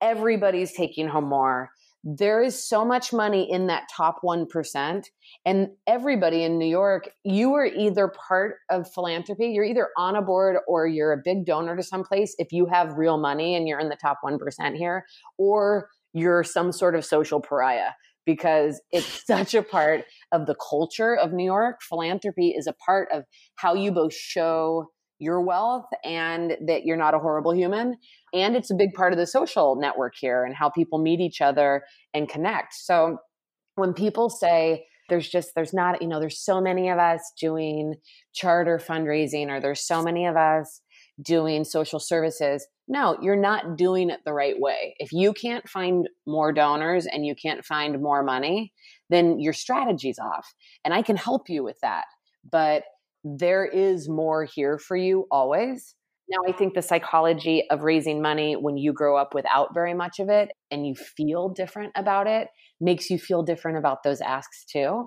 Everybody's 0.00 0.72
taking 0.72 1.08
home 1.08 1.26
more. 1.28 1.70
There 2.04 2.42
is 2.42 2.62
so 2.62 2.84
much 2.84 3.12
money 3.12 3.50
in 3.50 3.66
that 3.66 3.88
top 3.94 4.20
1%. 4.24 5.04
And 5.44 5.68
everybody 5.86 6.44
in 6.44 6.58
New 6.58 6.68
York, 6.68 7.10
you 7.24 7.54
are 7.54 7.66
either 7.66 8.08
part 8.28 8.56
of 8.70 8.90
philanthropy, 8.92 9.48
you're 9.48 9.64
either 9.64 9.88
on 9.96 10.16
a 10.16 10.22
board 10.22 10.56
or 10.68 10.86
you're 10.86 11.12
a 11.12 11.20
big 11.22 11.44
donor 11.44 11.76
to 11.76 11.82
someplace 11.82 12.34
if 12.38 12.52
you 12.52 12.66
have 12.66 12.96
real 12.96 13.18
money 13.18 13.54
and 13.56 13.66
you're 13.66 13.80
in 13.80 13.88
the 13.88 13.96
top 13.96 14.18
1% 14.24 14.76
here, 14.76 15.04
or 15.38 15.88
you're 16.14 16.44
some 16.44 16.72
sort 16.72 16.94
of 16.94 17.04
social 17.04 17.40
pariah 17.40 17.90
because 18.24 18.80
it's 18.92 19.24
such 19.26 19.54
a 19.54 19.62
part 19.62 20.04
of 20.32 20.46
the 20.46 20.54
culture 20.54 21.16
of 21.16 21.32
New 21.32 21.44
York. 21.44 21.80
Philanthropy 21.82 22.50
is 22.50 22.66
a 22.66 22.74
part 22.74 23.08
of 23.12 23.24
how 23.56 23.74
you 23.74 23.90
both 23.90 24.14
show 24.14 24.86
your 25.18 25.40
wealth 25.40 25.86
and 26.04 26.56
that 26.66 26.84
you're 26.84 26.96
not 26.96 27.14
a 27.14 27.18
horrible 27.18 27.52
human. 27.52 27.96
And 28.32 28.56
it's 28.56 28.70
a 28.70 28.74
big 28.74 28.92
part 28.94 29.12
of 29.12 29.18
the 29.18 29.26
social 29.26 29.76
network 29.76 30.14
here 30.18 30.44
and 30.44 30.54
how 30.54 30.70
people 30.70 30.98
meet 30.98 31.20
each 31.20 31.40
other 31.40 31.82
and 32.14 32.28
connect. 32.28 32.74
So 32.74 33.18
when 33.76 33.92
people 33.92 34.28
say, 34.28 34.84
there's 35.08 35.28
just 35.28 35.54
there's 35.54 35.74
not 35.74 36.00
you 36.00 36.08
know 36.08 36.20
there's 36.20 36.38
so 36.38 36.60
many 36.60 36.88
of 36.88 36.98
us 36.98 37.32
doing 37.40 37.94
charter 38.34 38.78
fundraising 38.78 39.48
or 39.48 39.60
there's 39.60 39.86
so 39.86 40.02
many 40.02 40.26
of 40.26 40.36
us 40.36 40.82
doing 41.20 41.64
social 41.64 41.98
services 41.98 42.66
no 42.86 43.16
you're 43.20 43.36
not 43.36 43.76
doing 43.76 44.10
it 44.10 44.20
the 44.24 44.32
right 44.32 44.58
way. 44.58 44.94
If 44.98 45.12
you 45.12 45.32
can't 45.32 45.68
find 45.68 46.08
more 46.26 46.52
donors 46.52 47.06
and 47.06 47.26
you 47.26 47.34
can't 47.34 47.64
find 47.64 48.00
more 48.00 48.22
money 48.22 48.72
then 49.10 49.40
your 49.40 49.54
strategy's 49.54 50.18
off. 50.18 50.52
And 50.84 50.94
i 50.94 51.02
can 51.02 51.16
help 51.16 51.48
you 51.48 51.64
with 51.64 51.78
that 51.82 52.04
but 52.50 52.84
there 53.24 53.66
is 53.66 54.08
more 54.08 54.44
here 54.44 54.78
for 54.78 54.96
you 54.96 55.26
always 55.30 55.94
now 56.28 56.38
i 56.48 56.52
think 56.52 56.74
the 56.74 56.82
psychology 56.82 57.64
of 57.70 57.82
raising 57.82 58.20
money 58.22 58.54
when 58.54 58.76
you 58.76 58.92
grow 58.92 59.16
up 59.16 59.34
without 59.34 59.74
very 59.74 59.94
much 59.94 60.18
of 60.18 60.28
it 60.28 60.50
and 60.70 60.86
you 60.86 60.94
feel 60.94 61.48
different 61.48 61.92
about 61.96 62.26
it 62.26 62.48
makes 62.80 63.10
you 63.10 63.18
feel 63.18 63.42
different 63.42 63.78
about 63.78 64.02
those 64.02 64.20
asks 64.20 64.64
too. 64.64 65.06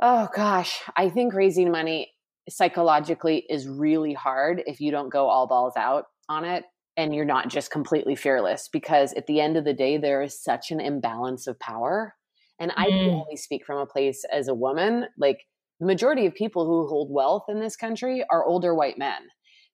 Oh 0.00 0.28
gosh, 0.34 0.80
I 0.96 1.08
think 1.08 1.34
raising 1.34 1.70
money 1.70 2.12
psychologically 2.48 3.44
is 3.48 3.68
really 3.68 4.14
hard 4.14 4.62
if 4.66 4.80
you 4.80 4.90
don't 4.90 5.12
go 5.12 5.28
all 5.28 5.46
balls 5.46 5.74
out 5.76 6.06
on 6.28 6.44
it 6.44 6.64
and 6.96 7.14
you're 7.14 7.24
not 7.24 7.48
just 7.48 7.70
completely 7.70 8.16
fearless 8.16 8.68
because 8.72 9.12
at 9.14 9.26
the 9.26 9.40
end 9.40 9.56
of 9.56 9.64
the 9.64 9.74
day 9.74 9.98
there 9.98 10.22
is 10.22 10.42
such 10.42 10.70
an 10.70 10.80
imbalance 10.80 11.46
of 11.46 11.58
power. 11.60 12.14
And 12.60 12.72
I 12.76 12.86
can 12.86 13.10
Mm. 13.10 13.20
only 13.20 13.36
speak 13.36 13.64
from 13.64 13.78
a 13.78 13.86
place 13.86 14.24
as 14.32 14.48
a 14.48 14.54
woman, 14.54 15.06
like 15.16 15.44
the 15.80 15.86
majority 15.86 16.26
of 16.26 16.34
people 16.34 16.66
who 16.66 16.88
hold 16.88 17.12
wealth 17.12 17.44
in 17.48 17.60
this 17.60 17.76
country 17.76 18.24
are 18.30 18.44
older 18.44 18.74
white 18.74 18.98
men. 18.98 19.28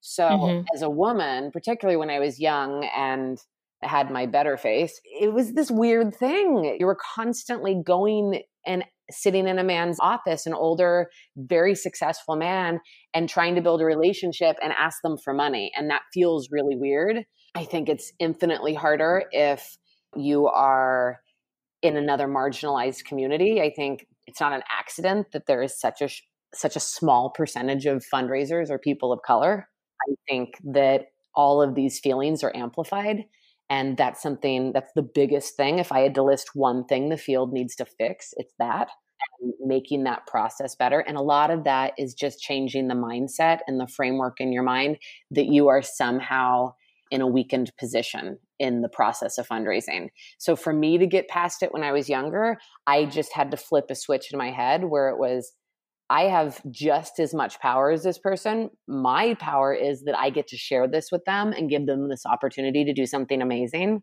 So 0.06 0.28
Mhm. 0.28 0.66
as 0.74 0.82
a 0.82 0.90
woman, 0.90 1.50
particularly 1.50 1.96
when 1.96 2.10
I 2.10 2.18
was 2.18 2.38
young 2.38 2.84
and 2.94 3.38
had 3.82 4.10
my 4.10 4.26
better 4.26 4.56
face. 4.56 5.00
It 5.04 5.32
was 5.32 5.54
this 5.54 5.70
weird 5.70 6.14
thing. 6.14 6.76
You 6.78 6.86
were 6.86 6.98
constantly 7.14 7.74
going 7.84 8.42
and 8.66 8.84
sitting 9.10 9.46
in 9.46 9.58
a 9.58 9.64
man's 9.64 9.98
office, 10.00 10.46
an 10.46 10.54
older, 10.54 11.10
very 11.36 11.74
successful 11.74 12.36
man, 12.36 12.80
and 13.14 13.28
trying 13.28 13.54
to 13.54 13.60
build 13.62 13.80
a 13.82 13.84
relationship 13.84 14.56
and 14.62 14.72
ask 14.72 14.98
them 15.02 15.16
for 15.22 15.34
money. 15.34 15.70
And 15.76 15.90
that 15.90 16.02
feels 16.12 16.48
really 16.50 16.76
weird. 16.76 17.24
I 17.54 17.64
think 17.64 17.88
it's 17.88 18.12
infinitely 18.18 18.74
harder 18.74 19.24
if 19.32 19.76
you 20.16 20.46
are 20.46 21.20
in 21.82 21.96
another 21.96 22.28
marginalized 22.28 23.04
community. 23.04 23.60
I 23.60 23.70
think 23.74 24.06
it's 24.26 24.40
not 24.40 24.52
an 24.52 24.62
accident 24.70 25.28
that 25.32 25.46
there 25.46 25.62
is 25.62 25.78
such 25.78 26.02
a 26.02 26.08
such 26.54 26.76
a 26.76 26.80
small 26.80 27.30
percentage 27.30 27.86
of 27.86 28.04
fundraisers 28.12 28.70
or 28.70 28.78
people 28.78 29.12
of 29.12 29.20
color. 29.26 29.68
I 30.02 30.14
think 30.28 30.54
that 30.64 31.06
all 31.34 31.62
of 31.62 31.74
these 31.74 32.00
feelings 32.00 32.42
are 32.42 32.54
amplified 32.54 33.24
and 33.70 33.96
that's 33.96 34.22
something 34.22 34.72
that's 34.72 34.92
the 34.94 35.02
biggest 35.02 35.56
thing. 35.56 35.78
If 35.78 35.90
I 35.90 36.00
had 36.00 36.14
to 36.16 36.22
list 36.22 36.50
one 36.54 36.84
thing 36.84 37.08
the 37.08 37.16
field 37.16 37.52
needs 37.52 37.74
to 37.76 37.86
fix, 37.86 38.34
it's 38.36 38.54
that 38.58 38.88
and 39.40 39.52
making 39.60 40.04
that 40.04 40.26
process 40.26 40.74
better. 40.74 41.00
And 41.00 41.16
a 41.16 41.22
lot 41.22 41.50
of 41.50 41.64
that 41.64 41.94
is 41.98 42.14
just 42.14 42.40
changing 42.40 42.88
the 42.88 42.94
mindset 42.94 43.60
and 43.66 43.80
the 43.80 43.88
framework 43.88 44.40
in 44.40 44.52
your 44.52 44.62
mind 44.62 44.98
that 45.30 45.46
you 45.46 45.68
are 45.68 45.82
somehow 45.82 46.74
in 47.10 47.20
a 47.20 47.26
weakened 47.26 47.72
position 47.78 48.38
in 48.58 48.82
the 48.82 48.88
process 48.88 49.38
of 49.38 49.48
fundraising. 49.48 50.08
So 50.38 50.56
for 50.56 50.72
me 50.72 50.98
to 50.98 51.06
get 51.06 51.28
past 51.28 51.62
it 51.62 51.72
when 51.72 51.82
I 51.82 51.92
was 51.92 52.08
younger, 52.08 52.58
I 52.86 53.04
just 53.04 53.32
had 53.32 53.50
to 53.50 53.56
flip 53.56 53.86
a 53.90 53.94
switch 53.94 54.32
in 54.32 54.38
my 54.38 54.50
head 54.50 54.84
where 54.84 55.08
it 55.08 55.18
was 55.18 55.52
I 56.10 56.24
have 56.24 56.60
just 56.70 57.18
as 57.18 57.34
much 57.34 57.58
power 57.60 57.90
as 57.90 58.02
this 58.02 58.18
person. 58.18 58.70
My 58.86 59.34
power 59.34 59.72
is 59.74 60.04
that 60.04 60.18
I 60.18 60.30
get 60.30 60.46
to 60.48 60.56
share 60.56 60.86
this 60.86 61.10
with 61.10 61.24
them 61.24 61.52
and 61.52 61.70
give 61.70 61.86
them 61.86 62.08
this 62.08 62.26
opportunity 62.26 62.84
to 62.84 62.92
do 62.92 63.06
something 63.06 63.40
amazing. 63.40 64.02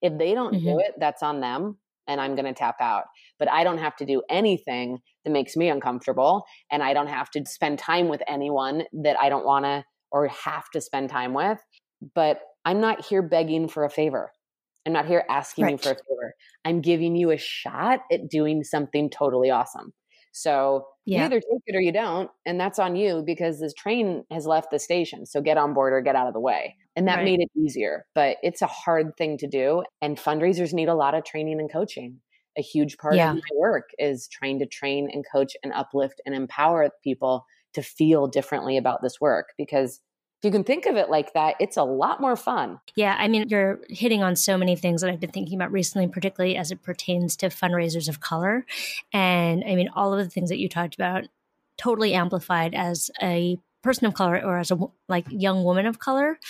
If 0.00 0.18
they 0.18 0.34
don't 0.34 0.52
do 0.62 0.76
Mhm. 0.76 0.80
it, 0.80 0.94
that's 0.98 1.22
on 1.22 1.40
them 1.40 1.78
and 2.06 2.20
I'm 2.20 2.34
going 2.34 2.46
to 2.46 2.54
tap 2.54 2.80
out. 2.80 3.04
But 3.38 3.50
I 3.50 3.64
don't 3.64 3.78
have 3.78 3.96
to 3.96 4.06
do 4.06 4.22
anything 4.28 5.00
that 5.24 5.30
makes 5.30 5.56
me 5.56 5.68
uncomfortable 5.68 6.44
and 6.70 6.82
I 6.82 6.94
don't 6.94 7.06
have 7.08 7.30
to 7.32 7.44
spend 7.46 7.78
time 7.78 8.08
with 8.08 8.22
anyone 8.26 8.84
that 8.92 9.16
I 9.20 9.28
don't 9.28 9.44
want 9.44 9.64
to 9.66 9.84
or 10.10 10.28
have 10.28 10.68
to 10.70 10.80
spend 10.80 11.10
time 11.10 11.34
with. 11.34 11.58
But 12.14 12.40
I'm 12.64 12.80
not 12.80 13.04
here 13.04 13.22
begging 13.22 13.68
for 13.68 13.84
a 13.84 13.90
favor. 13.90 14.32
I'm 14.86 14.92
not 14.92 15.06
here 15.06 15.24
asking 15.28 15.68
you 15.68 15.78
for 15.78 15.90
a 15.92 15.94
favor. 15.96 16.34
I'm 16.64 16.80
giving 16.80 17.14
you 17.14 17.30
a 17.30 17.36
shot 17.36 18.00
at 18.10 18.28
doing 18.28 18.64
something 18.64 19.10
totally 19.10 19.50
awesome. 19.50 19.92
So 20.32 20.86
You 21.04 21.24
either 21.24 21.40
take 21.40 21.62
it 21.66 21.76
or 21.76 21.80
you 21.80 21.92
don't, 21.92 22.30
and 22.46 22.58
that's 22.60 22.78
on 22.78 22.96
you 22.96 23.22
because 23.24 23.60
this 23.60 23.74
train 23.74 24.24
has 24.30 24.46
left 24.46 24.70
the 24.70 24.78
station. 24.78 25.26
So 25.26 25.40
get 25.40 25.58
on 25.58 25.74
board 25.74 25.92
or 25.92 26.00
get 26.00 26.16
out 26.16 26.26
of 26.26 26.32
the 26.34 26.40
way. 26.40 26.76
And 26.96 27.06
that 27.08 27.16
Right. 27.16 27.24
made 27.24 27.40
it 27.40 27.50
easier, 27.56 28.06
but 28.14 28.36
it's 28.42 28.62
a 28.62 28.66
hard 28.66 29.16
thing 29.16 29.38
to 29.38 29.46
do. 29.46 29.82
And 30.02 30.18
fundraisers 30.18 30.72
need 30.72 30.88
a 30.88 30.94
lot 30.94 31.14
of 31.14 31.24
training 31.24 31.60
and 31.60 31.70
coaching. 31.72 32.20
A 32.58 32.62
huge 32.62 32.98
part 32.98 33.14
Yeah. 33.16 33.30
of 33.30 33.36
my 33.36 33.40
work 33.56 33.90
is 33.98 34.28
trying 34.28 34.58
to 34.58 34.66
train 34.66 35.08
and 35.12 35.24
coach 35.30 35.56
and 35.62 35.72
uplift 35.72 36.20
and 36.26 36.34
empower 36.34 36.90
people 37.02 37.46
to 37.74 37.82
feel 37.82 38.26
differently 38.26 38.76
about 38.76 39.00
this 39.02 39.20
work 39.20 39.54
because 39.56 40.00
if 40.42 40.46
you 40.46 40.50
can 40.50 40.64
think 40.64 40.86
of 40.86 40.96
it 40.96 41.08
like 41.08 41.34
that, 41.34 41.54
it's 41.60 41.76
a 41.76 41.84
lot 41.84 42.20
more 42.20 42.34
fun. 42.34 42.80
Yeah, 42.96 43.14
I 43.16 43.28
mean, 43.28 43.48
you're 43.48 43.78
hitting 43.88 44.24
on 44.24 44.34
so 44.34 44.58
many 44.58 44.74
things 44.74 45.00
that 45.00 45.08
I've 45.08 45.20
been 45.20 45.30
thinking 45.30 45.54
about 45.54 45.70
recently, 45.70 46.08
particularly 46.08 46.56
as 46.56 46.72
it 46.72 46.82
pertains 46.82 47.36
to 47.36 47.46
fundraisers 47.46 48.08
of 48.08 48.18
color. 48.18 48.66
And 49.12 49.62
I 49.64 49.76
mean, 49.76 49.88
all 49.94 50.12
of 50.12 50.18
the 50.18 50.28
things 50.28 50.48
that 50.48 50.58
you 50.58 50.68
talked 50.68 50.96
about 50.96 51.28
totally 51.78 52.12
amplified 52.12 52.74
as 52.74 53.08
a 53.22 53.56
person 53.84 54.06
of 54.06 54.14
color 54.14 54.42
or 54.44 54.58
as 54.58 54.72
a 54.72 54.78
like 55.08 55.26
young 55.30 55.62
woman 55.62 55.86
of 55.86 56.00
color. 56.00 56.40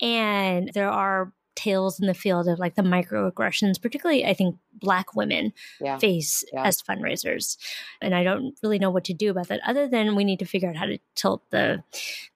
And 0.00 0.70
there 0.72 0.90
are 0.90 1.30
tales 1.58 1.98
in 1.98 2.06
the 2.06 2.14
field 2.14 2.46
of 2.46 2.60
like 2.60 2.76
the 2.76 2.82
microaggressions, 2.82 3.82
particularly 3.82 4.24
I 4.24 4.32
think 4.32 4.56
black 4.74 5.16
women 5.16 5.52
Yeah. 5.80 5.98
face 5.98 6.44
Yeah. 6.52 6.62
as 6.64 6.80
fundraisers. 6.80 7.56
And 8.00 8.14
I 8.14 8.22
don't 8.22 8.54
really 8.62 8.78
know 8.78 8.90
what 8.90 9.02
to 9.06 9.12
do 9.14 9.30
about 9.30 9.48
that 9.48 9.60
other 9.66 9.88
than 9.88 10.14
we 10.14 10.22
need 10.22 10.38
to 10.38 10.44
figure 10.44 10.68
out 10.68 10.76
how 10.76 10.86
to 10.86 10.98
tilt 11.16 11.42
the 11.50 11.82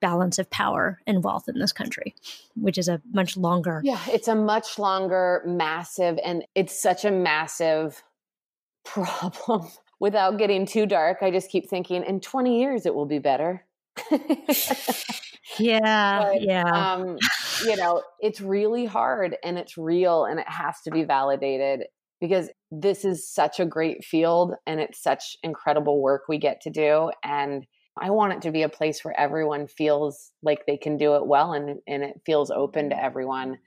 balance 0.01 0.41
of 0.41 0.51
power 0.51 1.01
and 1.07 1.23
wealth 1.23 1.49
in 1.49 1.61
this 1.61 1.73
country, 1.73 2.15
which 2.57 2.77
is 2.79 2.89
a 2.89 3.01
much 3.13 3.37
longer 3.37 3.81
Yeah, 3.85 4.01
it's 4.09 4.27
a 4.27 4.35
much 4.35 4.77
longer, 4.79 5.43
massive, 5.47 6.19
and 6.25 6.45
it's 6.57 6.77
such 6.81 7.05
a 7.05 7.11
massive 7.13 8.03
problem. 8.85 9.69
Without 10.01 10.37
getting 10.37 10.67
too 10.67 10.85
dark, 10.85 11.19
I 11.23 11.31
just 11.31 11.49
keep 11.49 11.71
thinking 11.71 12.03
in 12.03 12.19
20 12.19 12.59
years 12.61 12.87
it 12.87 12.95
will 12.95 13.07
be 13.07 13.21
better. 13.21 13.65
Yeah, 15.59 16.25
But, 16.33 16.43
yeah. 16.43 16.95
um, 16.95 17.19
you 17.67 17.77
know, 17.77 18.03
it's 18.21 18.41
really 18.41 18.87
hard 18.87 19.37
and 19.45 19.59
it's 19.59 19.77
real 19.77 20.25
and 20.25 20.41
it 20.41 20.49
has 20.49 20.77
to 20.85 20.91
be 20.91 21.05
validated 21.05 21.85
because 22.21 22.49
this 22.71 23.05
is 23.05 23.29
such 23.29 23.61
a 23.61 23.67
great 23.67 24.05
field 24.05 24.55
and 24.67 24.81
it's 24.81 25.03
such 25.03 25.37
incredible 25.43 26.01
work 26.01 26.23
we 26.29 26.39
get 26.39 26.61
to 26.63 26.71
do. 26.71 27.11
And 27.23 27.67
I 28.01 28.11
want 28.11 28.33
it 28.35 28.43
to 28.43 28.53
be 28.53 28.63
a 28.63 28.69
place 28.69 29.05
where 29.05 29.19
everyone 29.19 29.67
feels 29.67 30.31
like 30.43 30.65
they 30.67 30.77
can 30.77 30.97
do 30.97 31.17
it 31.17 31.27
well 31.27 31.53
and, 31.53 31.81
and 31.87 32.03
it 32.03 32.21
feels 32.25 32.51
open 32.51 32.91
to 32.91 33.03
everyone. 33.03 33.59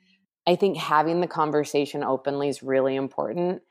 I 0.48 0.56
think 0.56 0.78
having 0.78 1.22
the 1.22 1.28
conversation 1.28 2.04
openly 2.04 2.50
is 2.50 2.64
really 2.64 2.96
important. 2.96 3.62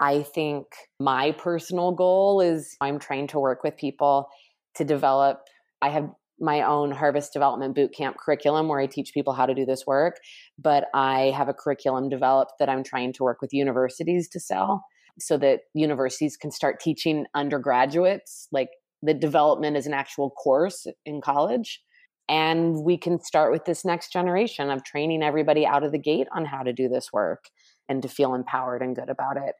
I 0.00 0.22
think 0.22 0.66
my 0.98 1.32
personal 1.32 1.92
goal 1.92 2.40
is 2.40 2.76
I'm 2.80 2.98
trying 2.98 3.28
to 3.28 3.38
work 3.38 3.62
with 3.62 3.76
people 3.76 4.28
to 4.74 4.84
develop. 4.84 5.42
I 5.82 5.90
have 5.90 6.10
my 6.40 6.62
own 6.62 6.90
harvest 6.90 7.32
development 7.32 7.74
boot 7.74 7.92
camp 7.94 8.16
curriculum 8.18 8.68
where 8.68 8.80
I 8.80 8.86
teach 8.86 9.12
people 9.14 9.32
how 9.32 9.46
to 9.46 9.54
do 9.54 9.64
this 9.64 9.86
work, 9.86 10.16
but 10.58 10.86
I 10.94 11.32
have 11.36 11.48
a 11.48 11.54
curriculum 11.54 12.08
developed 12.08 12.54
that 12.58 12.68
I'm 12.68 12.82
trying 12.82 13.12
to 13.14 13.22
work 13.22 13.40
with 13.40 13.52
universities 13.52 14.28
to 14.30 14.40
sell 14.40 14.84
so 15.20 15.36
that 15.38 15.60
universities 15.74 16.36
can 16.36 16.50
start 16.50 16.80
teaching 16.80 17.26
undergraduates 17.34 18.48
like 18.50 18.70
the 19.02 19.14
development 19.14 19.76
is 19.76 19.86
an 19.86 19.94
actual 19.94 20.30
course 20.30 20.86
in 21.04 21.20
college 21.20 21.82
and 22.28 22.82
we 22.82 22.96
can 22.96 23.22
start 23.22 23.52
with 23.52 23.64
this 23.64 23.84
next 23.84 24.12
generation 24.12 24.70
of 24.70 24.84
training 24.84 25.22
everybody 25.22 25.66
out 25.66 25.82
of 25.82 25.92
the 25.92 25.98
gate 25.98 26.28
on 26.34 26.44
how 26.44 26.62
to 26.62 26.72
do 26.72 26.88
this 26.88 27.12
work 27.12 27.44
and 27.88 28.02
to 28.02 28.08
feel 28.08 28.34
empowered 28.34 28.80
and 28.80 28.96
good 28.96 29.10
about 29.10 29.36
it. 29.36 29.54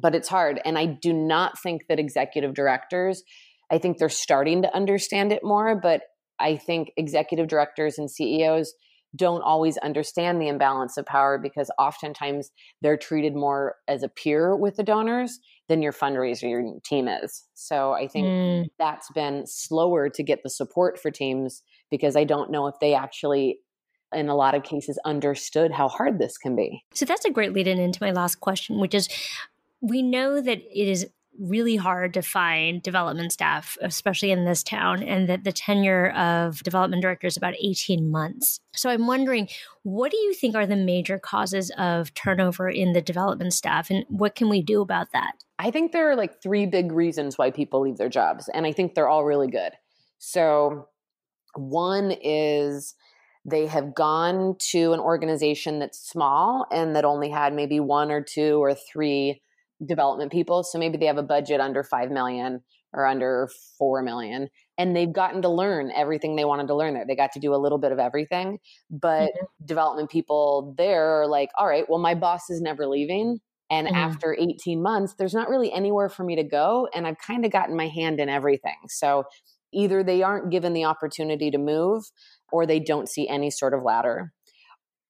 But 0.00 0.14
it's 0.14 0.28
hard 0.28 0.60
and 0.64 0.78
i 0.78 0.84
do 0.84 1.12
not 1.12 1.58
think 1.58 1.86
that 1.88 1.98
executive 1.98 2.52
directors 2.54 3.22
i 3.70 3.78
think 3.78 3.98
they're 3.98 4.08
starting 4.08 4.62
to 4.62 4.74
understand 4.74 5.32
it 5.32 5.42
more 5.42 5.78
but 5.80 6.02
i 6.38 6.56
think 6.56 6.90
executive 6.96 7.48
directors 7.48 7.98
and 7.98 8.10
ceos 8.10 8.72
don't 9.14 9.42
always 9.42 9.78
understand 9.78 10.42
the 10.42 10.48
imbalance 10.48 10.98
of 10.98 11.06
power 11.06 11.38
because 11.38 11.70
oftentimes 11.78 12.50
they're 12.82 12.98
treated 12.98 13.34
more 13.34 13.76
as 13.88 14.02
a 14.02 14.08
peer 14.08 14.54
with 14.54 14.76
the 14.76 14.82
donors 14.82 15.38
than 15.68 15.80
your 15.80 15.92
fundraiser 15.92 16.50
your 16.50 16.64
team 16.84 17.08
is 17.08 17.44
so 17.54 17.92
i 17.92 18.06
think 18.06 18.26
Mm, 18.26 18.66
that's 18.78 19.10
been 19.12 19.46
slower 19.46 20.08
to 20.08 20.22
get 20.22 20.42
the 20.42 20.50
support 20.50 20.98
for 20.98 21.10
teams 21.10 21.62
because 21.90 22.16
I 22.16 22.24
don't 22.24 22.50
know 22.50 22.66
if 22.66 22.74
they 22.80 22.94
actually, 22.94 23.58
in 24.12 24.28
a 24.28 24.34
lot 24.34 24.54
of 24.54 24.62
cases, 24.62 24.98
understood 25.04 25.72
how 25.72 25.88
hard 25.88 26.18
this 26.18 26.38
can 26.38 26.56
be. 26.56 26.84
So 26.94 27.04
that's 27.04 27.24
a 27.24 27.30
great 27.30 27.52
lead 27.52 27.66
in 27.66 27.78
into 27.78 28.02
my 28.02 28.10
last 28.10 28.40
question, 28.40 28.78
which 28.78 28.94
is 28.94 29.08
we 29.80 30.02
know 30.02 30.40
that 30.40 30.58
it 30.58 30.88
is 30.88 31.06
really 31.38 31.76
hard 31.76 32.14
to 32.14 32.22
find 32.22 32.82
development 32.82 33.32
staff, 33.32 33.76
especially 33.80 34.30
in 34.30 34.44
this 34.44 34.62
town, 34.62 35.02
and 35.02 35.28
that 35.28 35.44
the 35.44 35.52
tenure 35.52 36.10
of 36.10 36.62
development 36.62 37.02
director 37.02 37.26
is 37.26 37.36
about 37.36 37.54
18 37.60 38.10
months. 38.10 38.60
So 38.74 38.90
I'm 38.90 39.06
wondering, 39.06 39.48
what 39.82 40.10
do 40.10 40.16
you 40.16 40.34
think 40.34 40.54
are 40.54 40.66
the 40.66 40.76
major 40.76 41.18
causes 41.18 41.70
of 41.78 42.12
turnover 42.14 42.68
in 42.68 42.92
the 42.92 43.02
development 43.02 43.52
staff, 43.52 43.90
and 43.90 44.04
what 44.08 44.34
can 44.34 44.48
we 44.48 44.62
do 44.62 44.80
about 44.80 45.12
that? 45.12 45.32
I 45.58 45.70
think 45.70 45.92
there 45.92 46.10
are 46.10 46.16
like 46.16 46.42
three 46.42 46.66
big 46.66 46.92
reasons 46.92 47.38
why 47.38 47.50
people 47.50 47.80
leave 47.80 47.96
their 47.96 48.08
jobs, 48.08 48.48
and 48.48 48.66
I 48.66 48.72
think 48.72 48.94
they're 48.94 49.08
all 49.08 49.24
really 49.24 49.48
good. 49.48 49.72
So, 50.18 50.88
one 51.54 52.14
is 52.22 52.94
they 53.46 53.66
have 53.66 53.94
gone 53.94 54.56
to 54.58 54.92
an 54.92 55.00
organization 55.00 55.78
that's 55.78 55.98
small 55.98 56.66
and 56.72 56.96
that 56.96 57.04
only 57.04 57.30
had 57.30 57.54
maybe 57.54 57.78
one 57.78 58.10
or 58.10 58.20
two 58.20 58.62
or 58.62 58.74
three 58.74 59.40
development 59.84 60.32
people. 60.32 60.62
So 60.62 60.78
maybe 60.78 60.96
they 60.96 61.06
have 61.06 61.18
a 61.18 61.22
budget 61.22 61.60
under 61.60 61.82
5 61.82 62.10
million 62.10 62.62
or 62.92 63.06
under 63.06 63.48
4 63.78 64.02
million 64.02 64.48
and 64.78 64.96
they've 64.96 65.12
gotten 65.12 65.42
to 65.42 65.48
learn 65.48 65.90
everything 65.94 66.36
they 66.36 66.44
wanted 66.44 66.66
to 66.68 66.74
learn 66.74 66.94
there. 66.94 67.04
They 67.06 67.16
got 67.16 67.32
to 67.32 67.40
do 67.40 67.54
a 67.54 67.56
little 67.56 67.78
bit 67.78 67.92
of 67.92 67.98
everything, 67.98 68.58
but 68.90 69.32
development 69.64 70.10
people 70.10 70.74
there 70.78 71.20
are 71.22 71.26
like, 71.26 71.50
all 71.58 71.66
right, 71.66 71.84
well, 71.88 71.98
my 71.98 72.14
boss 72.14 72.48
is 72.50 72.60
never 72.60 72.86
leaving. 72.86 73.38
And 73.70 73.88
Mhm. 73.88 73.94
after 73.94 74.36
18 74.38 74.80
months, 74.82 75.14
there's 75.18 75.34
not 75.34 75.48
really 75.48 75.72
anywhere 75.72 76.08
for 76.08 76.24
me 76.24 76.36
to 76.36 76.44
go. 76.44 76.88
And 76.94 77.06
I've 77.06 77.18
kind 77.18 77.44
of 77.44 77.50
gotten 77.50 77.76
my 77.76 77.88
hand 77.88 78.20
in 78.20 78.28
everything. 78.28 78.76
So 78.88 79.24
either 79.72 80.02
they 80.04 80.22
aren't 80.22 80.50
given 80.50 80.72
the 80.72 80.84
opportunity 80.84 81.50
to 81.50 81.58
move 81.58 82.04
or 82.52 82.64
they 82.66 82.80
don't 82.80 83.08
see 83.08 83.28
any 83.28 83.50
sort 83.50 83.74
of 83.74 83.82
ladder. 83.82 84.32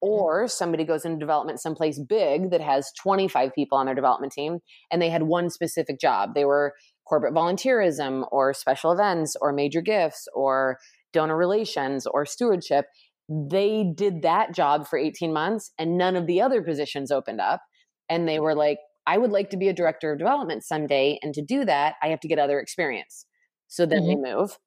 Mm-hmm. 0.03 0.13
Or 0.13 0.47
somebody 0.47 0.83
goes 0.83 1.05
into 1.05 1.19
development 1.19 1.59
someplace 1.59 1.99
big 1.99 2.51
that 2.51 2.61
has 2.61 2.91
25 3.01 3.51
people 3.53 3.77
on 3.77 3.87
their 3.87 3.95
development 3.95 4.31
team 4.31 4.59
and 4.91 5.01
they 5.01 5.09
had 5.09 5.23
one 5.23 5.49
specific 5.49 5.99
job. 5.99 6.35
They 6.35 6.45
were 6.45 6.73
corporate 7.07 7.33
volunteerism 7.33 8.27
or 8.31 8.53
special 8.53 8.91
events 8.91 9.35
or 9.41 9.53
major 9.53 9.81
gifts 9.81 10.27
or 10.33 10.77
donor 11.13 11.37
relations 11.37 12.05
or 12.05 12.25
stewardship. 12.25 12.85
They 13.29 13.91
did 13.95 14.21
that 14.21 14.53
job 14.53 14.87
for 14.87 14.99
18 14.99 15.33
months 15.33 15.71
and 15.79 15.97
none 15.97 16.15
of 16.15 16.27
the 16.27 16.41
other 16.41 16.61
positions 16.61 17.11
opened 17.11 17.41
up. 17.41 17.61
And 18.09 18.27
they 18.27 18.39
were 18.39 18.55
like, 18.55 18.77
I 19.05 19.17
would 19.17 19.31
like 19.31 19.49
to 19.51 19.57
be 19.57 19.69
a 19.69 19.73
director 19.73 20.11
of 20.11 20.19
development 20.19 20.63
someday. 20.63 21.17
And 21.21 21.33
to 21.33 21.41
do 21.41 21.65
that, 21.65 21.95
I 22.03 22.09
have 22.09 22.19
to 22.21 22.27
get 22.27 22.39
other 22.39 22.59
experience. 22.59 23.25
So 23.67 23.85
then 23.85 24.05
they 24.05 24.15
mm-hmm. 24.15 24.37
move. 24.39 24.57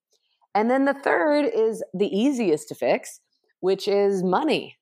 And 0.55 0.71
then 0.71 0.85
the 0.85 0.95
third 0.95 1.45
is 1.45 1.85
the 1.95 2.07
easiest 2.07 2.69
to 2.69 2.75
fix, 2.75 3.21
which 3.61 3.87
is 3.87 4.23
money. 4.25 4.79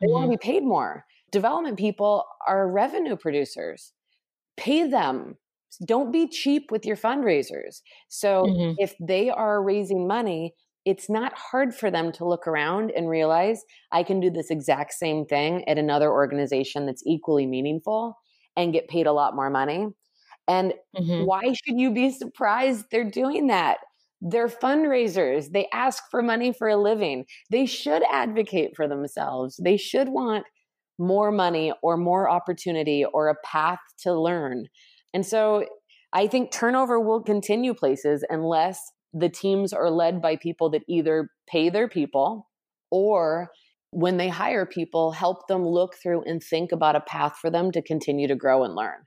They 0.00 0.08
want 0.08 0.24
to 0.30 0.30
be 0.38 0.42
paid 0.42 0.62
more. 0.64 1.04
Development 1.30 1.78
people 1.78 2.24
are 2.46 2.70
revenue 2.70 3.16
producers. 3.16 3.92
Pay 4.56 4.88
them. 4.88 5.36
Don't 5.84 6.12
be 6.12 6.28
cheap 6.28 6.70
with 6.70 6.86
your 6.86 6.96
fundraisers. 6.96 7.82
So 8.08 8.46
Mhm. 8.46 8.78
if 8.78 8.94
they 9.00 9.30
are 9.30 9.62
raising 9.62 10.06
money, 10.08 10.54
it's 10.84 11.10
not 11.10 11.34
hard 11.34 11.74
for 11.74 11.90
them 11.90 12.12
to 12.12 12.26
look 12.26 12.46
around 12.46 12.90
and 12.92 13.08
realize 13.08 13.64
I 13.92 14.02
can 14.02 14.20
do 14.20 14.30
this 14.30 14.50
exact 14.50 14.94
same 14.94 15.26
thing 15.26 15.68
at 15.68 15.78
another 15.78 16.10
organization 16.10 16.86
that's 16.86 17.02
equally 17.06 17.46
meaningful 17.46 18.16
and 18.56 18.72
get 18.72 18.88
paid 18.88 19.06
a 19.06 19.12
lot 19.12 19.36
more 19.36 19.50
money. 19.50 19.88
And 20.48 20.74
Mhm. 20.92 21.28
why 21.28 21.42
should 21.52 21.78
you 21.80 21.92
be 21.92 22.10
surprised 22.10 22.86
they're 22.90 23.10
doing 23.10 23.48
that? 23.48 23.78
They're 24.20 24.48
fundraisers. 24.48 25.52
They 25.52 25.68
ask 25.72 26.02
for 26.10 26.22
money 26.22 26.52
for 26.52 26.68
a 26.68 26.76
living. 26.76 27.24
They 27.50 27.66
should 27.66 28.02
advocate 28.10 28.72
for 28.74 28.88
themselves. 28.88 29.60
They 29.62 29.76
should 29.76 30.08
want 30.08 30.44
more 30.98 31.30
money 31.30 31.72
or 31.82 31.96
more 31.96 32.28
opportunity 32.28 33.04
or 33.04 33.28
a 33.28 33.36
path 33.44 33.78
to 34.02 34.12
learn. 34.12 34.66
And 35.14 35.24
so 35.24 35.64
I 36.12 36.26
think 36.26 36.50
turnover 36.50 36.98
will 36.98 37.22
continue 37.22 37.74
places 37.74 38.24
unless 38.28 38.80
the 39.12 39.28
teams 39.28 39.72
are 39.72 39.90
led 39.90 40.20
by 40.20 40.36
people 40.36 40.70
that 40.70 40.82
either 40.88 41.30
pay 41.48 41.70
their 41.70 41.88
people 41.88 42.48
or 42.90 43.50
when 43.90 44.16
they 44.18 44.28
hire 44.28 44.66
people, 44.66 45.12
help 45.12 45.46
them 45.48 45.64
look 45.64 45.94
through 46.02 46.22
and 46.24 46.42
think 46.42 46.72
about 46.72 46.96
a 46.96 47.00
path 47.00 47.36
for 47.40 47.50
them 47.50 47.70
to 47.72 47.82
continue 47.82 48.28
to 48.28 48.36
grow 48.36 48.64
and 48.64 48.74
learn. 48.74 49.06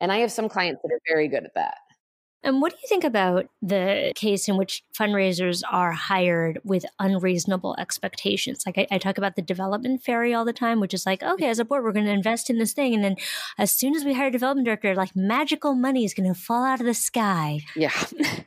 And 0.00 0.12
I 0.12 0.18
have 0.18 0.32
some 0.32 0.48
clients 0.48 0.80
that 0.82 0.94
are 0.94 1.00
very 1.08 1.28
good 1.28 1.44
at 1.44 1.54
that. 1.54 1.74
And 2.44 2.60
what 2.60 2.72
do 2.72 2.78
you 2.82 2.88
think 2.88 3.04
about 3.04 3.46
the 3.60 4.12
case 4.16 4.48
in 4.48 4.56
which 4.56 4.82
fundraisers 4.98 5.62
are 5.70 5.92
hired 5.92 6.60
with 6.64 6.84
unreasonable 6.98 7.76
expectations? 7.78 8.64
Like 8.66 8.78
I, 8.78 8.86
I, 8.90 8.98
talk 8.98 9.16
about 9.16 9.36
the 9.36 9.42
development 9.42 10.02
fairy 10.02 10.34
all 10.34 10.44
the 10.44 10.52
time, 10.52 10.80
which 10.80 10.94
is 10.94 11.06
like, 11.06 11.22
okay, 11.22 11.48
as 11.48 11.58
a 11.58 11.64
board, 11.64 11.84
we're 11.84 11.92
going 11.92 12.06
to 12.06 12.12
invest 12.12 12.50
in 12.50 12.58
this 12.58 12.72
thing. 12.72 12.94
And 12.94 13.04
then 13.04 13.16
as 13.58 13.70
soon 13.70 13.94
as 13.94 14.04
we 14.04 14.14
hire 14.14 14.26
a 14.26 14.32
development 14.32 14.64
director, 14.64 14.94
like 14.94 15.14
magical 15.14 15.74
money 15.74 16.04
is 16.04 16.14
going 16.14 16.32
to 16.32 16.38
fall 16.38 16.64
out 16.64 16.80
of 16.80 16.86
the 16.86 16.94
sky. 16.94 17.60
Yeah. 17.76 17.92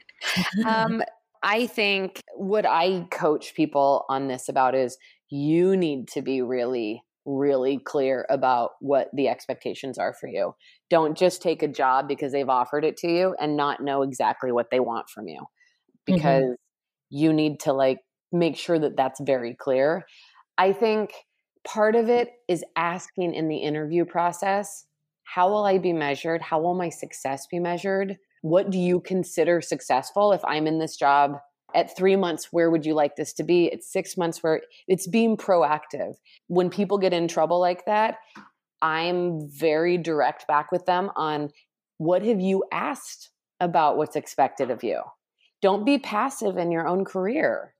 um, 0.65 1.01
I 1.41 1.67
think 1.67 2.21
what 2.35 2.65
I 2.65 3.07
coach 3.11 3.53
people 3.55 4.05
on 4.09 4.27
this 4.27 4.49
about 4.49 4.75
is 4.75 4.97
you 5.29 5.77
need 5.77 6.07
to 6.09 6.21
be 6.21 6.41
really 6.41 7.03
really 7.25 7.79
clear 7.79 8.25
about 8.29 8.71
what 8.79 9.09
the 9.13 9.27
expectations 9.27 9.97
are 9.97 10.13
for 10.13 10.27
you. 10.27 10.53
Don't 10.89 11.17
just 11.17 11.41
take 11.41 11.63
a 11.63 11.67
job 11.67 12.07
because 12.07 12.31
they've 12.31 12.49
offered 12.49 12.85
it 12.85 12.97
to 12.97 13.07
you 13.07 13.35
and 13.39 13.57
not 13.57 13.81
know 13.81 14.03
exactly 14.03 14.51
what 14.51 14.69
they 14.71 14.79
want 14.79 15.09
from 15.09 15.27
you 15.27 15.39
mm-hmm. 15.39 16.13
because 16.13 16.43
mm-hmm. 16.43 17.17
you 17.17 17.33
need 17.33 17.59
to 17.61 17.73
like 17.73 17.99
make 18.31 18.57
sure 18.57 18.77
that 18.77 18.95
that's 18.95 19.19
very 19.19 19.55
clear. 19.55 20.05
I 20.57 20.71
think 20.71 21.11
part 21.67 21.95
of 21.95 22.09
it 22.09 22.29
is 22.47 22.63
asking 22.75 23.33
in 23.33 23.47
the 23.47 23.57
interview 23.57 24.05
process, 24.05 24.85
how 25.23 25.49
will 25.49 25.65
I 25.65 25.79
be 25.79 25.93
measured? 25.93 26.41
How 26.41 26.61
will 26.61 26.75
my 26.75 26.89
success 26.89 27.47
be 27.49 27.59
measured? 27.59 28.17
What 28.41 28.69
do 28.69 28.77
you 28.77 28.99
consider 28.99 29.59
successful 29.61 30.31
if 30.31 30.45
I'm 30.45 30.67
in 30.67 30.77
this 30.77 30.95
job 30.95 31.37
at 31.75 31.95
three 31.95 32.15
months, 32.15 32.47
where 32.51 32.71
would 32.71 32.85
you 32.85 32.93
like 32.93 33.15
this 33.15 33.33
to 33.33 33.43
be? 33.43 33.71
At 33.71 33.83
six 33.83 34.17
months 34.17 34.41
where 34.41 34.61
it's 34.87 35.07
being 35.07 35.37
proactive. 35.37 36.15
When 36.47 36.69
people 36.69 36.97
get 36.97 37.13
in 37.13 37.27
trouble 37.27 37.59
like 37.59 37.85
that, 37.85 38.17
I'm 38.81 39.47
very 39.49 39.97
direct 39.97 40.47
back 40.47 40.71
with 40.71 40.85
them 40.85 41.11
on 41.15 41.51
what 41.97 42.23
have 42.23 42.39
you 42.39 42.63
asked 42.71 43.29
about 43.59 43.97
what's 43.97 44.15
expected 44.15 44.69
of 44.69 44.83
you? 44.83 45.01
Don't 45.61 45.85
be 45.85 45.97
passive 45.97 46.57
in 46.57 46.71
your 46.71 46.87
own 46.87 47.05
career. 47.05 47.73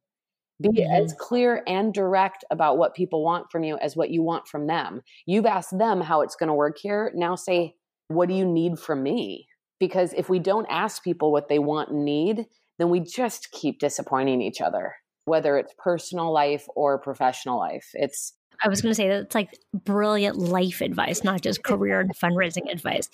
Be 0.62 0.70
mm-hmm. 0.70 1.04
as 1.04 1.14
clear 1.20 1.64
and 1.68 1.94
direct 1.94 2.46
about 2.50 2.78
what 2.78 2.96
people 2.96 3.24
want 3.24 3.52
from 3.52 3.64
you 3.64 3.78
as 3.78 3.96
what 3.96 4.10
you 4.10 4.24
want 4.24 4.48
from 4.48 4.68
them. 4.68 5.02
You've 5.26 5.46
asked 5.46 5.78
them 5.78 6.00
how 6.02 6.22
it's 6.22 6.36
going 6.36 6.48
to 6.48 6.54
work 6.54 6.78
here. 6.80 7.12
Now 7.14 7.36
say, 7.36 7.76
what 8.08 8.30
do 8.30 8.36
you 8.36 8.46
need 8.46 8.80
from 8.80 9.04
me? 9.04 9.48
Because 9.80 10.14
if 10.14 10.30
we 10.30 10.40
don't 10.40 10.68
ask 10.70 11.04
people 11.04 11.32
what 11.32 11.50
they 11.50 11.60
want 11.60 11.90
and 11.90 12.06
need, 12.06 12.46
then 12.78 12.90
we 12.90 13.00
just 13.00 13.52
keep 13.52 13.80
disappointing 13.80 14.42
each 14.42 14.62
other, 14.62 14.96
whether 15.26 15.58
it's 15.58 15.74
personal 15.78 16.32
life 16.32 16.68
or 16.76 16.98
professional 16.98 17.60
life. 17.60 17.90
It's 17.94 18.34
I 18.64 18.70
was 18.70 18.82
going 18.82 18.92
to 18.92 18.96
say 18.96 19.08
that 19.10 19.24
it's 19.24 19.36
like 19.36 19.58
brilliant 19.74 20.38
life 20.38 20.82
advice, 20.82 21.24
not 21.24 21.42
just 21.42 21.64
career 21.64 22.00
and 22.00 22.16
fundraising 22.16 22.72
advice. 22.72 23.10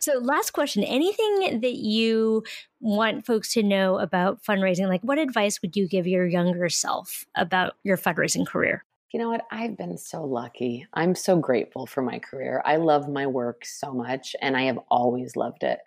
So, 0.00 0.18
last 0.18 0.52
question 0.52 0.84
anything 0.84 1.60
that 1.60 1.76
you 1.76 2.44
want 2.80 3.24
folks 3.24 3.52
to 3.54 3.62
know 3.62 3.98
about 3.98 4.42
fundraising? 4.42 4.88
Like, 4.88 5.02
what 5.02 5.18
advice 5.18 5.62
would 5.62 5.76
you 5.76 5.88
give 5.88 6.06
your 6.06 6.26
younger 6.26 6.68
self 6.68 7.24
about 7.34 7.74
your 7.84 7.96
fundraising 7.96 8.46
career? 8.46 8.84
You 9.12 9.20
know 9.20 9.28
what? 9.28 9.42
I've 9.50 9.76
been 9.76 9.98
so 9.98 10.24
lucky. 10.24 10.86
I'm 10.94 11.14
so 11.14 11.36
grateful 11.36 11.86
for 11.86 12.02
my 12.02 12.18
career. 12.18 12.62
I 12.64 12.76
love 12.76 13.08
my 13.08 13.26
work 13.26 13.64
so 13.64 13.92
much, 13.92 14.34
and 14.40 14.56
I 14.56 14.62
have 14.62 14.78
always 14.90 15.36
loved 15.36 15.64
it. 15.64 15.80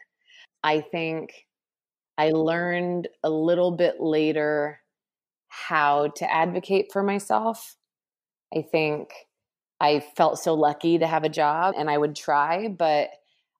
I 0.64 0.82
think 0.82 1.46
I 2.18 2.30
learned 2.30 3.08
a 3.24 3.30
little 3.30 3.72
bit 3.72 3.96
later 4.00 4.80
how 5.50 6.10
to 6.18 6.32
advocate 6.32 6.92
for 6.92 7.04
myself. 7.04 7.78
I 8.56 8.62
think 8.62 9.10
I 9.80 10.04
felt 10.16 10.40
so 10.40 10.54
lucky 10.54 10.98
to 10.98 11.08
have 11.08 11.24
a 11.24 11.30
job 11.30 11.76
and 11.78 11.90
I 11.90 11.98
would 11.98 12.16
try, 12.16 12.68
but 12.68 13.10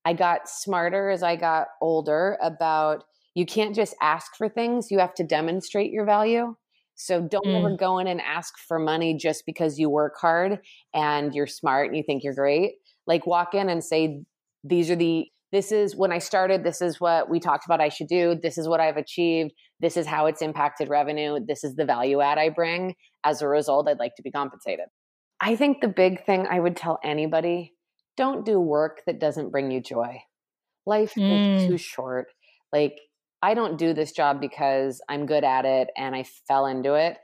I 0.06 0.14
got 0.14 0.48
smarter 0.48 1.10
as 1.10 1.24
I 1.24 1.36
got 1.36 1.68
older 1.82 2.38
about 2.42 3.04
you 3.34 3.46
can't 3.46 3.76
just 3.76 3.96
ask 4.02 4.36
for 4.38 4.48
things, 4.48 4.92
you 4.92 5.00
have 5.00 5.14
to 5.16 5.24
demonstrate 5.24 5.92
your 5.92 6.06
value. 6.06 6.56
So 6.96 7.22
don't 7.22 7.46
mm. 7.46 7.60
ever 7.60 7.76
go 7.76 8.00
in 8.00 8.08
and 8.08 8.22
ask 8.22 8.54
for 8.58 8.80
money 8.80 9.18
just 9.18 9.46
because 9.46 9.78
you 9.78 9.90
work 9.90 10.14
hard 10.18 10.60
and 10.94 11.36
you're 11.36 11.48
smart 11.48 11.88
and 11.88 11.98
you 11.98 12.04
think 12.04 12.24
you're 12.24 12.34
great. 12.34 12.76
Like 13.06 13.28
walk 13.28 13.54
in 13.54 13.68
and 13.68 13.84
say, 13.84 14.22
these 14.64 14.90
are 14.90 14.96
the 14.96 15.28
this 15.52 15.72
is 15.72 15.96
when 15.96 16.12
I 16.12 16.18
started, 16.18 16.64
this 16.64 16.82
is 16.82 17.00
what 17.00 17.30
we 17.30 17.40
talked 17.40 17.66
about 17.66 17.82
I 17.82 17.90
should 17.90 18.08
do. 18.08 18.36
This 18.42 18.58
is 18.58 18.68
what 18.68 18.80
I've 18.80 18.98
achieved. 18.98 19.52
This 19.80 19.98
is 19.98 20.06
how 20.06 20.26
it's 20.26 20.42
impacted 20.42 20.90
revenue. 20.90 21.40
This 21.46 21.64
is 21.64 21.76
the 21.76 21.86
value 21.86 22.22
add 22.22 22.38
I 22.38 22.50
bring. 22.50 22.96
As 23.24 23.42
a 23.42 23.48
result, 23.48 23.88
I'd 23.88 24.00
like 24.00 24.16
to 24.18 24.24
be 24.24 24.32
compensated. 24.32 24.86
I 25.40 25.56
think 25.56 25.82
the 25.82 25.88
big 25.88 26.26
thing 26.26 26.48
I 26.50 26.60
would 26.60 26.76
tell 26.76 27.00
anybody 27.04 27.74
don't 28.18 28.46
do 28.46 28.60
work 28.60 29.02
that 29.06 29.20
doesn't 29.20 29.52
bring 29.52 29.72
you 29.72 29.82
joy. 29.82 30.20
Life 30.86 31.14
mm. 31.16 31.58
is 31.58 31.68
too 31.68 31.78
short. 31.78 32.28
Like, 32.72 32.98
I 33.42 33.54
don't 33.54 33.78
do 33.78 33.94
this 33.94 34.12
job 34.12 34.40
because 34.40 35.02
I'm 35.10 35.26
good 35.26 35.44
at 35.44 35.66
it 35.66 35.90
and 35.98 36.16
I 36.16 36.26
fell 36.48 36.66
into 36.66 36.96
it. 36.96 37.18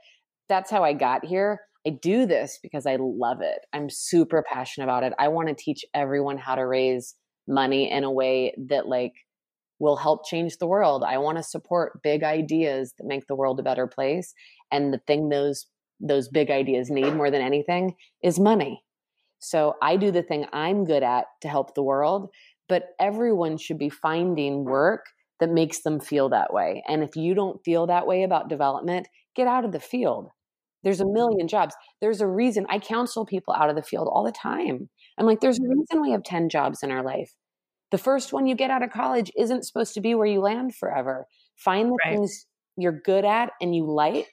That's 0.48 0.70
how 0.70 0.84
I 0.84 0.92
got 0.92 1.24
here. 1.24 1.60
I 1.86 1.90
do 2.00 2.26
this 2.26 2.58
because 2.62 2.86
I 2.86 2.96
love 3.00 3.40
it. 3.40 3.58
I'm 3.72 3.88
super 3.90 4.44
passionate 4.46 4.84
about 4.84 5.02
it. 5.02 5.12
I 5.18 5.28
want 5.28 5.48
to 5.48 5.54
teach 5.54 5.84
everyone 5.94 6.38
how 6.38 6.54
to 6.54 6.66
raise 6.66 7.14
money 7.46 7.90
in 7.90 8.04
a 8.04 8.10
way 8.10 8.54
that 8.68 8.88
like 8.88 9.12
will 9.78 9.96
help 9.96 10.26
change 10.26 10.58
the 10.58 10.66
world. 10.66 11.02
I 11.06 11.18
want 11.18 11.38
to 11.38 11.42
support 11.42 12.02
big 12.02 12.22
ideas 12.22 12.94
that 12.98 13.06
make 13.06 13.26
the 13.26 13.34
world 13.34 13.58
a 13.58 13.64
better 13.64 13.86
place. 13.86 14.32
And 14.70 14.92
the 14.92 15.00
thing 15.06 15.28
those 15.28 15.66
those 16.00 16.28
big 16.28 16.50
ideas 16.50 16.90
need 16.90 17.14
more 17.14 17.30
than 17.30 17.42
anything 17.42 17.94
is 18.22 18.38
money. 18.38 18.82
So 19.38 19.74
I 19.82 19.96
do 19.96 20.10
the 20.10 20.22
thing 20.22 20.46
I'm 20.52 20.84
good 20.84 21.02
at 21.02 21.26
to 21.42 21.48
help 21.48 21.74
the 21.74 21.82
world, 21.82 22.30
but 22.68 22.88
everyone 23.00 23.56
should 23.56 23.78
be 23.78 23.88
finding 23.88 24.64
work 24.64 25.04
that 25.40 25.50
makes 25.50 25.82
them 25.82 26.00
feel 26.00 26.28
that 26.28 26.52
way. 26.52 26.82
And 26.88 27.02
if 27.02 27.16
you 27.16 27.34
don't 27.34 27.60
feel 27.64 27.86
that 27.86 28.06
way 28.06 28.22
about 28.22 28.48
development, 28.48 29.08
get 29.34 29.48
out 29.48 29.64
of 29.64 29.72
the 29.72 29.80
field. 29.80 30.28
There's 30.84 31.00
a 31.00 31.04
mm-hmm. 31.04 31.14
million 31.14 31.48
jobs. 31.48 31.74
There's 32.00 32.20
a 32.20 32.26
reason 32.26 32.66
I 32.68 32.78
counsel 32.78 33.26
people 33.26 33.54
out 33.54 33.70
of 33.70 33.76
the 33.76 33.82
field 33.82 34.08
all 34.10 34.24
the 34.24 34.32
time. 34.32 34.88
I'm 35.18 35.26
like, 35.26 35.40
there's 35.40 35.58
a 35.58 35.62
mm-hmm. 35.62 35.80
reason 35.80 36.02
we 36.02 36.12
have 36.12 36.22
10 36.22 36.48
jobs 36.48 36.82
in 36.82 36.90
our 36.90 37.02
life. 37.02 37.32
The 37.90 37.98
first 37.98 38.32
one 38.32 38.46
you 38.46 38.54
get 38.54 38.70
out 38.70 38.82
of 38.82 38.90
college 38.90 39.30
isn't 39.36 39.64
supposed 39.64 39.94
to 39.94 40.00
be 40.00 40.14
where 40.14 40.26
you 40.26 40.40
land 40.40 40.74
forever. 40.74 41.26
Find 41.56 41.90
the 41.90 41.98
right. 42.04 42.14
things 42.14 42.46
you're 42.76 43.00
good 43.04 43.24
at 43.24 43.50
and 43.60 43.74
you 43.74 43.90
like 43.90 44.32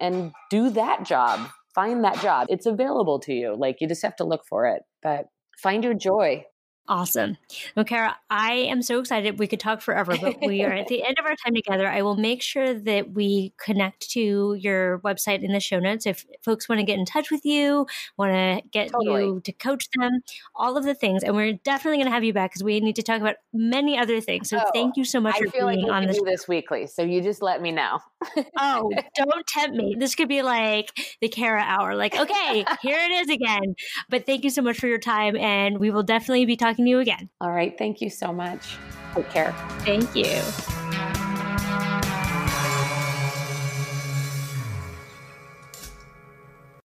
and 0.00 0.32
do 0.50 0.70
that 0.70 1.04
job. 1.04 1.48
Find 1.74 2.04
that 2.04 2.20
job. 2.20 2.48
It's 2.50 2.66
available 2.66 3.18
to 3.20 3.32
you. 3.32 3.56
Like 3.58 3.76
you 3.80 3.88
just 3.88 4.02
have 4.02 4.16
to 4.16 4.24
look 4.24 4.42
for 4.48 4.66
it. 4.66 4.82
But 5.02 5.26
find 5.62 5.82
your 5.82 5.94
joy. 5.94 6.44
Awesome. 6.88 7.36
Well, 7.76 7.84
Kara, 7.84 8.16
I 8.30 8.52
am 8.52 8.80
so 8.80 8.98
excited. 8.98 9.38
We 9.38 9.46
could 9.46 9.60
talk 9.60 9.82
forever, 9.82 10.16
but 10.18 10.40
we 10.40 10.64
are 10.64 10.72
at 10.72 10.88
the 10.88 11.04
end 11.06 11.18
of 11.18 11.26
our 11.26 11.36
time 11.36 11.54
together. 11.54 11.86
I 11.86 12.00
will 12.00 12.16
make 12.16 12.40
sure 12.40 12.72
that 12.72 13.12
we 13.12 13.52
connect 13.58 14.10
to 14.12 14.54
your 14.54 14.98
website 15.00 15.42
in 15.42 15.52
the 15.52 15.60
show 15.60 15.80
notes. 15.80 16.06
If 16.06 16.24
folks 16.42 16.66
want 16.66 16.78
to 16.78 16.86
get 16.86 16.98
in 16.98 17.04
touch 17.04 17.30
with 17.30 17.44
you, 17.44 17.86
want 18.16 18.32
to 18.32 18.62
get 18.70 18.90
totally. 18.90 19.24
you 19.24 19.40
to 19.40 19.52
coach 19.52 19.88
them, 19.98 20.20
all 20.54 20.78
of 20.78 20.84
the 20.84 20.94
things. 20.94 21.22
And 21.22 21.36
we're 21.36 21.52
definitely 21.52 21.98
going 21.98 22.06
to 22.06 22.12
have 22.12 22.24
you 22.24 22.32
back 22.32 22.52
because 22.52 22.64
we 22.64 22.80
need 22.80 22.96
to 22.96 23.02
talk 23.02 23.20
about 23.20 23.36
many 23.52 23.98
other 23.98 24.22
things. 24.22 24.48
So 24.48 24.58
oh, 24.58 24.70
thank 24.72 24.96
you 24.96 25.04
so 25.04 25.20
much 25.20 25.36
I 25.36 25.44
for 25.44 25.50
being 25.50 25.82
like 25.82 25.92
on 25.92 26.06
this. 26.06 26.18
this 26.24 26.48
weekly. 26.48 26.86
So 26.86 27.02
you 27.02 27.20
just 27.20 27.42
let 27.42 27.60
me 27.60 27.70
know. 27.70 27.98
oh, 28.56 28.90
don't 29.14 29.46
tempt 29.46 29.76
me. 29.76 29.94
This 29.98 30.14
could 30.14 30.28
be 30.28 30.40
like 30.40 30.90
the 31.20 31.28
Kara 31.28 31.60
hour. 31.60 31.94
Like, 31.94 32.18
okay, 32.18 32.64
here 32.80 32.98
it 32.98 33.10
is 33.10 33.28
again. 33.28 33.74
But 34.08 34.24
thank 34.24 34.44
you 34.44 34.50
so 34.50 34.62
much 34.62 34.78
for 34.78 34.86
your 34.86 34.98
time. 34.98 35.36
And 35.36 35.78
we 35.78 35.90
will 35.90 36.02
definitely 36.02 36.46
be 36.46 36.56
talking 36.56 36.77
talking 36.78 36.84
to 36.84 36.90
you 36.90 37.00
again. 37.00 37.28
All 37.40 37.52
right. 37.52 37.76
Thank 37.76 38.00
you 38.00 38.10
so 38.10 38.32
much. 38.32 38.76
Take 39.14 39.30
care. 39.30 39.52
Thank 39.80 40.14
you. 40.14 40.77